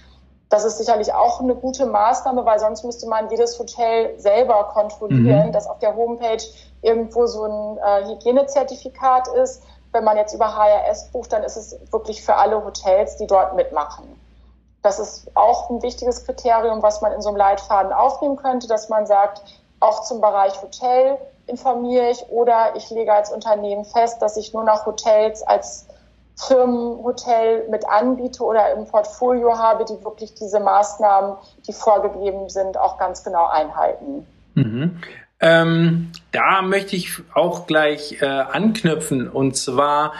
Das 0.48 0.64
ist 0.64 0.78
sicherlich 0.78 1.12
auch 1.12 1.40
eine 1.40 1.56
gute 1.56 1.86
Maßnahme, 1.86 2.44
weil 2.44 2.60
sonst 2.60 2.84
müsste 2.84 3.08
man 3.08 3.28
jedes 3.30 3.58
Hotel 3.58 4.18
selber 4.18 4.70
kontrollieren, 4.72 5.48
mhm. 5.48 5.52
dass 5.52 5.66
auf 5.66 5.80
der 5.80 5.96
Homepage 5.96 6.42
irgendwo 6.82 7.26
so 7.26 7.44
ein 7.44 7.78
äh, 7.78 8.08
Hygienezertifikat 8.08 9.28
ist. 9.28 9.62
Wenn 9.92 10.04
man 10.04 10.16
jetzt 10.16 10.34
über 10.34 10.54
HRS 10.56 11.10
bucht, 11.10 11.32
dann 11.32 11.42
ist 11.42 11.56
es 11.56 11.76
wirklich 11.92 12.22
für 12.24 12.34
alle 12.34 12.64
Hotels, 12.64 13.16
die 13.16 13.26
dort 13.26 13.54
mitmachen. 13.54 14.04
Das 14.82 14.98
ist 14.98 15.30
auch 15.34 15.70
ein 15.70 15.82
wichtiges 15.82 16.24
Kriterium, 16.24 16.82
was 16.82 17.00
man 17.00 17.12
in 17.12 17.22
so 17.22 17.30
einem 17.30 17.38
Leitfaden 17.38 17.92
aufnehmen 17.92 18.36
könnte, 18.36 18.68
dass 18.68 18.88
man 18.88 19.06
sagt, 19.06 19.42
auch 19.80 20.02
zum 20.02 20.20
Bereich 20.20 20.60
Hotel 20.62 21.18
informiere 21.46 22.10
ich 22.10 22.28
oder 22.30 22.74
ich 22.76 22.90
lege 22.90 23.12
als 23.12 23.32
Unternehmen 23.32 23.84
fest, 23.84 24.20
dass 24.22 24.36
ich 24.36 24.52
nur 24.52 24.64
noch 24.64 24.86
Hotels 24.86 25.42
als 25.42 25.86
Firmenhotel 26.36 27.66
mit 27.68 27.88
anbiete 27.88 28.44
oder 28.44 28.72
im 28.72 28.86
Portfolio 28.86 29.56
habe, 29.56 29.84
die 29.84 30.04
wirklich 30.04 30.34
diese 30.34 30.60
Maßnahmen, 30.60 31.36
die 31.66 31.72
vorgegeben 31.72 32.48
sind, 32.48 32.76
auch 32.78 32.98
ganz 32.98 33.24
genau 33.24 33.46
einhalten. 33.46 34.26
Mhm. 34.54 35.00
Ähm, 35.46 36.08
da 36.32 36.60
möchte 36.60 36.96
ich 36.96 37.12
auch 37.32 37.68
gleich 37.68 38.20
äh, 38.20 38.26
anknüpfen 38.26 39.28
und 39.28 39.56
zwar 39.56 40.12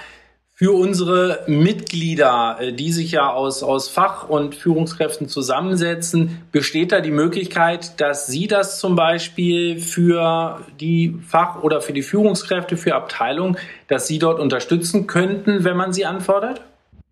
für 0.52 0.72
unsere 0.72 1.40
Mitglieder, 1.48 2.58
äh, 2.60 2.72
die 2.72 2.92
sich 2.92 3.10
ja 3.10 3.32
aus, 3.32 3.64
aus 3.64 3.88
Fach- 3.88 4.28
und 4.28 4.54
Führungskräften 4.54 5.28
zusammensetzen, 5.28 6.42
besteht 6.52 6.92
da 6.92 7.00
die 7.00 7.10
Möglichkeit, 7.10 8.00
dass 8.00 8.28
Sie 8.28 8.46
das 8.46 8.78
zum 8.78 8.94
Beispiel 8.94 9.80
für 9.80 10.60
die 10.78 11.18
Fach- 11.26 11.60
oder 11.64 11.80
für 11.80 11.92
die 11.92 12.02
Führungskräfte, 12.02 12.76
für 12.76 12.94
Abteilungen, 12.94 13.56
dass 13.88 14.06
Sie 14.06 14.20
dort 14.20 14.38
unterstützen 14.38 15.08
könnten, 15.08 15.64
wenn 15.64 15.76
man 15.76 15.92
sie 15.92 16.06
anfordert? 16.06 16.62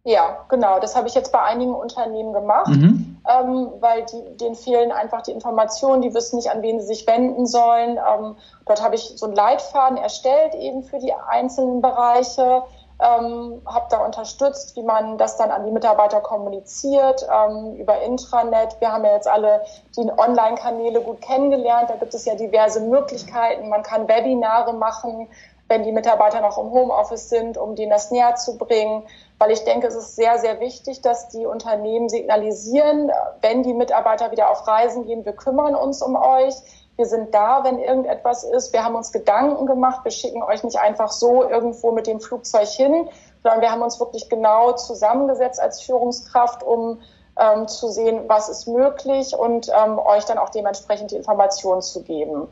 Ja, 0.07 0.45
genau. 0.51 0.79
Das 0.81 0.97
habe 0.97 1.09
ich 1.09 1.15
jetzt 1.15 1.33
bei 1.33 1.41
einigen 1.41 1.75
Unternehmen 1.75 2.35
gemacht, 2.35 2.69
mhm. 2.69 3.17
ähm, 3.27 3.73
weil 3.81 4.05
die, 4.05 4.37
denen 4.37 4.55
fehlen 4.55 4.93
einfach 4.93 5.23
die 5.23 5.33
Informationen, 5.33 6.03
die 6.03 6.13
wissen 6.13 6.37
nicht, 6.37 6.51
an 6.51 6.61
wen 6.61 6.79
sie 6.79 6.87
sich 6.87 7.07
wenden 7.07 7.47
sollen. 7.47 7.97
Ähm, 7.97 8.37
dort 8.67 8.83
habe 8.83 8.97
ich 8.97 9.15
so 9.17 9.25
einen 9.25 9.35
Leitfaden 9.35 9.97
erstellt, 9.97 10.55
eben 10.57 10.83
für 10.83 10.99
die 10.99 11.15
einzelnen 11.15 11.81
Bereiche 11.81 12.65
ähm, 13.01 13.61
habe 13.67 13.87
da 13.91 14.05
unterstützt, 14.05 14.77
wie 14.77 14.83
man 14.83 15.19
das 15.19 15.37
dann 15.37 15.51
an 15.51 15.65
die 15.65 15.73
Mitarbeiter 15.73 16.21
kommuniziert 16.21 17.27
ähm, 17.29 17.75
über 17.75 18.01
Intranet. 18.03 18.77
Wir 18.81 18.93
haben 18.93 19.05
ja 19.05 19.15
jetzt 19.15 19.27
alle 19.27 19.63
die 19.97 20.03
Online-Kanäle 20.03 21.01
gut 21.01 21.21
kennengelernt. 21.21 21.91
Da 21.91 21.97
gibt 21.97 22.15
es 22.15 22.25
ja 22.25 22.35
diverse 22.35 22.81
Möglichkeiten. 22.81 23.69
Man 23.69 23.83
kann 23.83 24.07
Webinare 24.07 24.75
machen, 24.75 25.29
wenn 25.69 25.83
die 25.83 25.93
Mitarbeiter 25.93 26.41
noch 26.41 26.59
im 26.59 26.71
Homeoffice 26.71 27.31
sind, 27.31 27.59
um 27.59 27.75
denen 27.75 27.91
das 27.91 28.11
näher 28.11 28.37
zu 28.37 28.59
bringen. 28.59 29.03
Weil 29.45 29.51
ich 29.51 29.65
denke, 29.65 29.87
es 29.87 29.95
ist 29.95 30.17
sehr, 30.17 30.39
sehr 30.39 30.59
wichtig, 30.61 31.03
dass 31.03 31.29
die 31.29 31.45
Unternehmen 31.45 32.09
signalisieren, 32.09 33.13
wenn 33.43 33.63
die 33.63 33.75
Mitarbeiter 33.75 34.31
wieder 34.31 34.51
auf 34.51 34.67
Reisen 34.67 35.05
gehen, 35.05 35.27
wir 35.27 35.35
kümmern 35.35 35.75
uns 35.75 36.01
um 36.01 36.17
euch 36.17 36.55
wir 36.97 37.07
sind 37.07 37.35
da, 37.35 37.65
wenn 37.65 37.79
irgendetwas 37.79 38.45
ist. 38.45 38.73
Wir 38.73 38.85
haben 38.85 38.95
uns 38.95 39.11
Gedanken 39.11 39.67
gemacht. 39.67 40.05
Wir 40.05 40.13
schicken 40.13 40.43
euch 40.43 40.63
nicht 40.63 40.79
einfach 40.79 41.11
so 41.11 41.43
irgendwo 41.43 41.91
mit 41.91 42.07
dem 42.07 42.21
Flugzeug 42.21 42.69
hin, 42.69 43.09
sondern 43.43 43.61
wir 43.61 43.71
haben 43.71 43.83
uns 43.83 43.99
wirklich 43.99 44.29
genau 44.29 44.73
zusammengesetzt 44.73 45.61
als 45.61 45.83
Führungskraft, 45.83 46.63
um 46.63 47.01
ähm, 47.37 47.67
zu 47.67 47.89
sehen, 47.89 48.29
was 48.29 48.49
ist 48.49 48.69
möglich 48.69 49.37
und 49.37 49.69
ähm, 49.69 49.99
euch 49.99 50.25
dann 50.25 50.39
auch 50.39 50.51
dementsprechend 50.51 51.11
die 51.11 51.17
Informationen 51.17 51.83
zu 51.83 52.03
geben. 52.05 52.47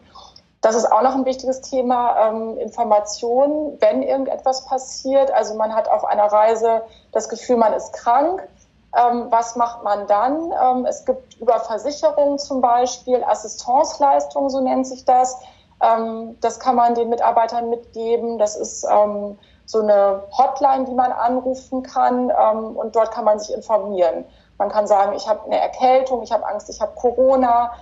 Das 0.62 0.76
ist 0.76 0.90
auch 0.90 1.02
noch 1.02 1.16
ein 1.16 1.24
wichtiges 1.24 1.60
Thema, 1.60 2.28
ähm, 2.28 2.56
Information, 2.58 3.76
wenn 3.80 4.00
irgendetwas 4.00 4.64
passiert. 4.64 5.32
Also 5.32 5.54
man 5.54 5.74
hat 5.74 5.90
auf 5.90 6.04
einer 6.04 6.26
Reise 6.26 6.82
das 7.10 7.28
Gefühl, 7.28 7.56
man 7.56 7.72
ist 7.72 7.92
krank. 7.92 8.48
Ähm, 8.96 9.26
was 9.30 9.56
macht 9.56 9.82
man 9.82 10.06
dann? 10.06 10.52
Ähm, 10.52 10.86
es 10.86 11.04
gibt 11.04 11.34
über 11.40 11.58
Versicherungen 11.58 12.38
zum 12.38 12.60
Beispiel 12.60 13.24
Assistenzleistungen, 13.24 14.50
so 14.50 14.60
nennt 14.60 14.86
sich 14.86 15.04
das. 15.04 15.36
Ähm, 15.82 16.36
das 16.40 16.60
kann 16.60 16.76
man 16.76 16.94
den 16.94 17.08
Mitarbeitern 17.08 17.68
mitgeben. 17.68 18.38
Das 18.38 18.54
ist 18.54 18.84
ähm, 18.84 19.36
so 19.66 19.80
eine 19.80 20.22
Hotline, 20.38 20.84
die 20.84 20.94
man 20.94 21.10
anrufen 21.10 21.82
kann 21.82 22.30
ähm, 22.30 22.76
und 22.76 22.94
dort 22.94 23.10
kann 23.10 23.24
man 23.24 23.40
sich 23.40 23.52
informieren. 23.52 24.26
Man 24.58 24.68
kann 24.68 24.86
sagen, 24.86 25.14
ich 25.16 25.28
habe 25.28 25.44
eine 25.46 25.58
Erkältung, 25.58 26.22
ich 26.22 26.30
habe 26.30 26.46
Angst, 26.46 26.68
ich 26.68 26.80
habe 26.80 26.92
Corona 26.94 27.72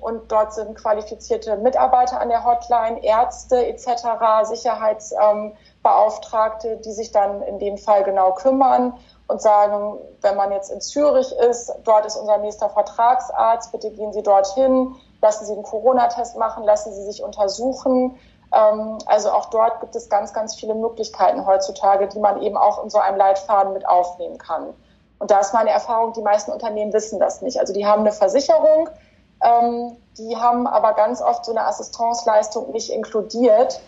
und 0.00 0.30
dort 0.30 0.52
sind 0.52 0.74
qualifizierte 0.74 1.56
Mitarbeiter 1.56 2.20
an 2.20 2.28
der 2.28 2.44
Hotline, 2.44 3.02
Ärzte 3.02 3.66
etc., 3.66 3.86
Sicherheitsbeauftragte, 4.42 6.76
die 6.76 6.92
sich 6.92 7.10
dann 7.10 7.40
in 7.42 7.58
dem 7.58 7.78
Fall 7.78 8.04
genau 8.04 8.34
kümmern 8.34 8.98
und 9.28 9.40
sagen, 9.40 9.96
wenn 10.20 10.36
man 10.36 10.52
jetzt 10.52 10.70
in 10.70 10.82
Zürich 10.82 11.32
ist, 11.32 11.72
dort 11.84 12.04
ist 12.04 12.16
unser 12.16 12.36
nächster 12.38 12.68
Vertragsarzt, 12.68 13.72
bitte 13.72 13.90
gehen 13.90 14.12
Sie 14.12 14.22
dorthin, 14.22 14.94
lassen 15.22 15.46
Sie 15.46 15.54
einen 15.54 15.62
Corona-Test 15.62 16.36
machen, 16.36 16.64
lassen 16.64 16.92
Sie 16.92 17.04
sich 17.04 17.22
untersuchen. 17.22 18.18
Ähm, 18.52 18.98
also 19.06 19.30
auch 19.30 19.46
dort 19.46 19.80
gibt 19.80 19.96
es 19.96 20.10
ganz, 20.10 20.34
ganz 20.34 20.54
viele 20.54 20.74
Möglichkeiten 20.74 21.46
heutzutage, 21.46 22.08
die 22.08 22.18
man 22.18 22.42
eben 22.42 22.58
auch 22.58 22.84
in 22.84 22.90
so 22.90 22.98
einem 22.98 23.16
Leitfaden 23.16 23.72
mit 23.72 23.88
aufnehmen 23.88 24.36
kann. 24.36 24.74
Und 25.18 25.30
da 25.30 25.38
ist 25.38 25.54
meine 25.54 25.70
Erfahrung, 25.70 26.12
die 26.12 26.22
meisten 26.22 26.50
Unternehmen 26.50 26.92
wissen 26.92 27.18
das 27.20 27.40
nicht. 27.40 27.58
Also 27.58 27.72
die 27.72 27.86
haben 27.86 28.00
eine 28.00 28.12
Versicherung, 28.12 28.90
ähm, 29.42 29.96
die 30.18 30.36
haben 30.36 30.66
aber 30.66 30.94
ganz 30.94 31.22
oft 31.22 31.44
so 31.44 31.52
eine 31.52 31.66
Assistenzleistung 31.66 32.70
nicht 32.72 32.90
inkludiert 32.90 33.80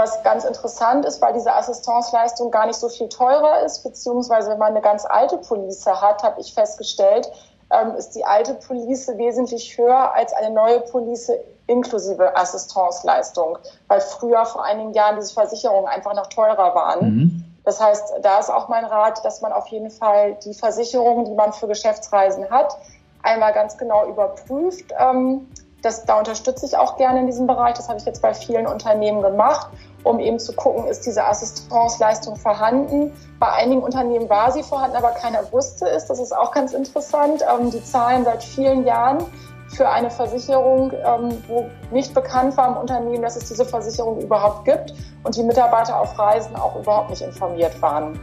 was 0.00 0.22
ganz 0.22 0.44
interessant 0.44 1.04
ist, 1.04 1.20
weil 1.20 1.34
diese 1.34 1.52
Assistenzleistung 1.52 2.50
gar 2.50 2.66
nicht 2.66 2.78
so 2.78 2.88
viel 2.88 3.10
teurer 3.10 3.60
ist, 3.66 3.82
beziehungsweise 3.82 4.50
wenn 4.50 4.58
man 4.58 4.70
eine 4.70 4.80
ganz 4.80 5.04
alte 5.04 5.36
Police 5.36 5.84
hat, 5.86 6.22
habe 6.22 6.40
ich 6.40 6.54
festgestellt, 6.54 7.30
ähm, 7.70 7.94
ist 7.96 8.12
die 8.12 8.24
alte 8.24 8.54
Police 8.54 9.08
wesentlich 9.16 9.76
höher 9.76 10.14
als 10.14 10.32
eine 10.32 10.50
neue 10.50 10.80
Police 10.80 11.30
inklusive 11.66 12.34
Assistenzleistung, 12.34 13.58
weil 13.88 14.00
früher 14.00 14.44
vor 14.46 14.64
einigen 14.64 14.94
Jahren 14.94 15.16
diese 15.16 15.34
Versicherungen 15.34 15.86
einfach 15.86 16.14
noch 16.14 16.28
teurer 16.28 16.74
waren. 16.74 17.04
Mhm. 17.04 17.44
Das 17.64 17.78
heißt, 17.78 18.14
da 18.22 18.38
ist 18.38 18.50
auch 18.50 18.68
mein 18.68 18.86
Rat, 18.86 19.22
dass 19.22 19.42
man 19.42 19.52
auf 19.52 19.66
jeden 19.66 19.90
Fall 19.90 20.36
die 20.44 20.54
Versicherungen, 20.54 21.26
die 21.26 21.34
man 21.34 21.52
für 21.52 21.68
Geschäftsreisen 21.68 22.50
hat, 22.50 22.74
einmal 23.22 23.52
ganz 23.52 23.76
genau 23.78 24.06
überprüft. 24.06 24.92
Ähm, 24.98 25.48
das, 25.82 26.04
da 26.04 26.18
unterstütze 26.18 26.66
ich 26.66 26.76
auch 26.76 26.96
gerne 26.96 27.20
in 27.20 27.26
diesem 27.26 27.46
Bereich. 27.46 27.74
Das 27.74 27.88
habe 27.88 27.98
ich 27.98 28.04
jetzt 28.04 28.20
bei 28.20 28.34
vielen 28.34 28.66
Unternehmen 28.66 29.22
gemacht 29.22 29.70
um 30.04 30.18
eben 30.18 30.38
zu 30.38 30.52
gucken, 30.54 30.86
ist 30.86 31.04
diese 31.06 31.24
Assistenzleistung 31.24 32.36
vorhanden. 32.36 33.12
Bei 33.38 33.48
einigen 33.52 33.82
Unternehmen 33.82 34.28
war 34.28 34.50
sie 34.52 34.62
vorhanden, 34.62 34.96
aber 34.96 35.10
keiner 35.10 35.40
wusste 35.52 35.88
es. 35.88 36.06
Das 36.06 36.18
ist 36.18 36.32
auch 36.32 36.52
ganz 36.52 36.72
interessant. 36.72 37.42
Ähm, 37.42 37.70
die 37.70 37.82
zahlen 37.82 38.24
seit 38.24 38.42
vielen 38.42 38.86
Jahren 38.86 39.24
für 39.68 39.88
eine 39.88 40.10
Versicherung, 40.10 40.92
ähm, 40.92 41.42
wo 41.46 41.66
nicht 41.90 42.14
bekannt 42.14 42.56
war 42.56 42.68
im 42.68 42.76
Unternehmen, 42.76 43.22
dass 43.22 43.36
es 43.36 43.48
diese 43.48 43.64
Versicherung 43.64 44.20
überhaupt 44.20 44.64
gibt 44.64 44.94
und 45.22 45.36
die 45.36 45.42
Mitarbeiter 45.42 45.98
auf 46.00 46.18
Reisen 46.18 46.56
auch 46.56 46.76
überhaupt 46.76 47.10
nicht 47.10 47.22
informiert 47.22 47.80
waren. 47.80 48.18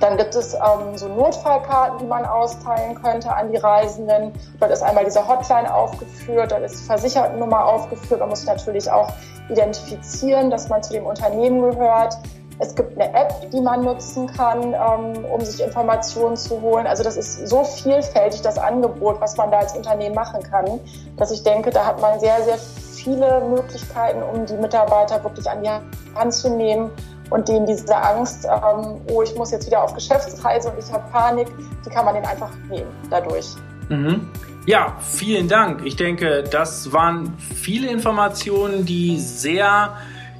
Dann 0.00 0.16
gibt 0.16 0.34
es 0.34 0.54
ähm, 0.54 0.96
so 0.96 1.08
Notfallkarten, 1.08 1.98
die 1.98 2.06
man 2.06 2.24
austeilen 2.24 3.00
könnte 3.00 3.32
an 3.32 3.50
die 3.50 3.56
Reisenden. 3.56 4.32
Dort 4.60 4.70
ist 4.70 4.82
einmal 4.82 5.04
diese 5.04 5.26
Hotline 5.26 5.72
aufgeführt, 5.72 6.52
dort 6.52 6.62
ist 6.62 6.80
die 6.80 6.84
Versichertennummer 6.84 7.64
aufgeführt. 7.64 8.20
Man 8.20 8.28
muss 8.28 8.44
natürlich 8.44 8.90
auch 8.90 9.10
identifizieren, 9.48 10.50
dass 10.50 10.68
man 10.68 10.82
zu 10.82 10.92
dem 10.92 11.06
Unternehmen 11.06 11.62
gehört. 11.62 12.16
Es 12.60 12.74
gibt 12.74 13.00
eine 13.00 13.12
App, 13.14 13.50
die 13.50 13.60
man 13.60 13.84
nutzen 13.84 14.28
kann, 14.28 14.74
ähm, 14.74 15.24
um 15.24 15.40
sich 15.40 15.60
Informationen 15.60 16.36
zu 16.36 16.60
holen. 16.60 16.86
Also 16.86 17.02
das 17.02 17.16
ist 17.16 17.48
so 17.48 17.64
vielfältig, 17.64 18.42
das 18.42 18.58
Angebot, 18.58 19.20
was 19.20 19.36
man 19.36 19.50
da 19.50 19.58
als 19.58 19.74
Unternehmen 19.74 20.14
machen 20.14 20.42
kann, 20.42 20.78
dass 21.16 21.32
ich 21.32 21.42
denke, 21.42 21.70
da 21.70 21.84
hat 21.84 22.00
man 22.00 22.20
sehr, 22.20 22.40
sehr 22.42 22.58
viele 22.58 23.40
Möglichkeiten, 23.40 24.22
um 24.22 24.46
die 24.46 24.54
Mitarbeiter 24.54 25.22
wirklich 25.24 25.50
an 25.50 25.62
die 25.62 25.70
Hand 26.14 26.32
zu 26.32 26.48
nehmen 26.48 26.92
und 27.30 27.48
denen 27.48 27.66
diese 27.66 27.96
Angst, 27.96 28.44
ähm, 28.44 29.00
oh, 29.10 29.22
ich 29.22 29.34
muss 29.34 29.50
jetzt 29.50 29.66
wieder 29.66 29.82
auf 29.82 29.94
Geschäftsreise 29.94 30.70
und 30.70 30.78
ich 30.78 30.92
habe 30.92 31.04
Panik, 31.10 31.48
die 31.84 31.90
kann 31.90 32.04
man 32.04 32.14
denen 32.14 32.26
einfach 32.26 32.50
nehmen 32.68 32.90
dadurch. 33.10 33.54
Mhm. 33.88 34.28
Ja, 34.66 34.96
vielen 35.00 35.48
Dank. 35.48 35.84
Ich 35.84 35.96
denke, 35.96 36.42
das 36.50 36.92
waren 36.92 37.36
viele 37.38 37.90
Informationen, 37.90 38.86
die 38.86 39.18
sehr 39.18 39.94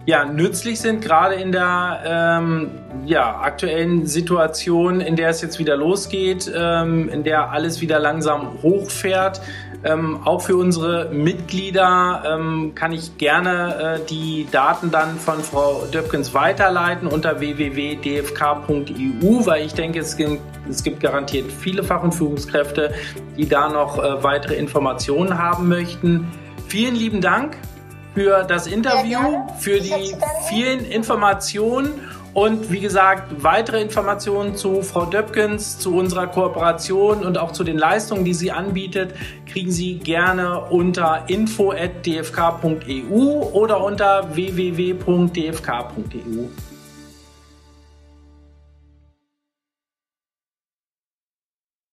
ja, 0.06 0.24
nützlich 0.24 0.80
sind, 0.80 1.02
gerade 1.02 1.34
in 1.34 1.50
der 1.50 2.02
ähm, 2.04 2.70
ja, 3.06 3.40
aktuellen 3.40 4.06
Situation, 4.06 5.00
in 5.00 5.16
der 5.16 5.30
es 5.30 5.40
jetzt 5.40 5.58
wieder 5.58 5.76
losgeht, 5.76 6.50
ähm, 6.54 7.08
in 7.08 7.24
der 7.24 7.50
alles 7.52 7.80
wieder 7.80 7.98
langsam 7.98 8.62
hochfährt. 8.62 9.40
Ähm, 9.84 10.20
auch 10.24 10.40
für 10.40 10.56
unsere 10.56 11.10
Mitglieder 11.10 12.22
ähm, 12.26 12.72
kann 12.74 12.92
ich 12.92 13.18
gerne 13.18 13.98
äh, 14.00 14.06
die 14.08 14.48
Daten 14.50 14.90
dann 14.90 15.18
von 15.18 15.40
Frau 15.40 15.84
Döpkens 15.92 16.32
weiterleiten 16.32 17.06
unter 17.06 17.38
www.dfk.eu, 17.38 19.46
weil 19.46 19.66
ich 19.66 19.74
denke, 19.74 19.98
es 19.98 20.16
gibt, 20.16 20.40
es 20.70 20.82
gibt 20.82 21.00
garantiert 21.00 21.52
viele 21.52 21.82
Fach- 21.82 22.02
und 22.02 22.12
Führungskräfte, 22.12 22.94
die 23.36 23.46
da 23.46 23.68
noch 23.68 24.02
äh, 24.02 24.22
weitere 24.22 24.54
Informationen 24.54 25.38
haben 25.38 25.68
möchten. 25.68 26.32
Vielen 26.68 26.94
lieben 26.94 27.20
Dank 27.20 27.58
für 28.14 28.44
das 28.44 28.66
Interview, 28.66 29.46
für 29.58 29.80
die 29.80 30.14
vielen 30.48 30.86
Informationen 30.86 32.00
und 32.34 32.70
wie 32.72 32.80
gesagt, 32.80 33.44
weitere 33.44 33.80
Informationen 33.80 34.56
zu 34.56 34.82
Frau 34.82 35.06
Döpkens, 35.06 35.78
zu 35.78 35.96
unserer 35.96 36.26
Kooperation 36.26 37.24
und 37.24 37.38
auch 37.38 37.52
zu 37.52 37.62
den 37.62 37.78
Leistungen, 37.78 38.24
die 38.24 38.34
sie 38.34 38.50
anbietet, 38.50 39.14
kriegen 39.46 39.70
Sie 39.70 39.94
gerne 39.94 40.60
unter 40.62 41.24
info.dfk.eu 41.28 43.14
oder 43.52 43.84
unter 43.84 44.34
www.dfk.eu. 44.34 45.94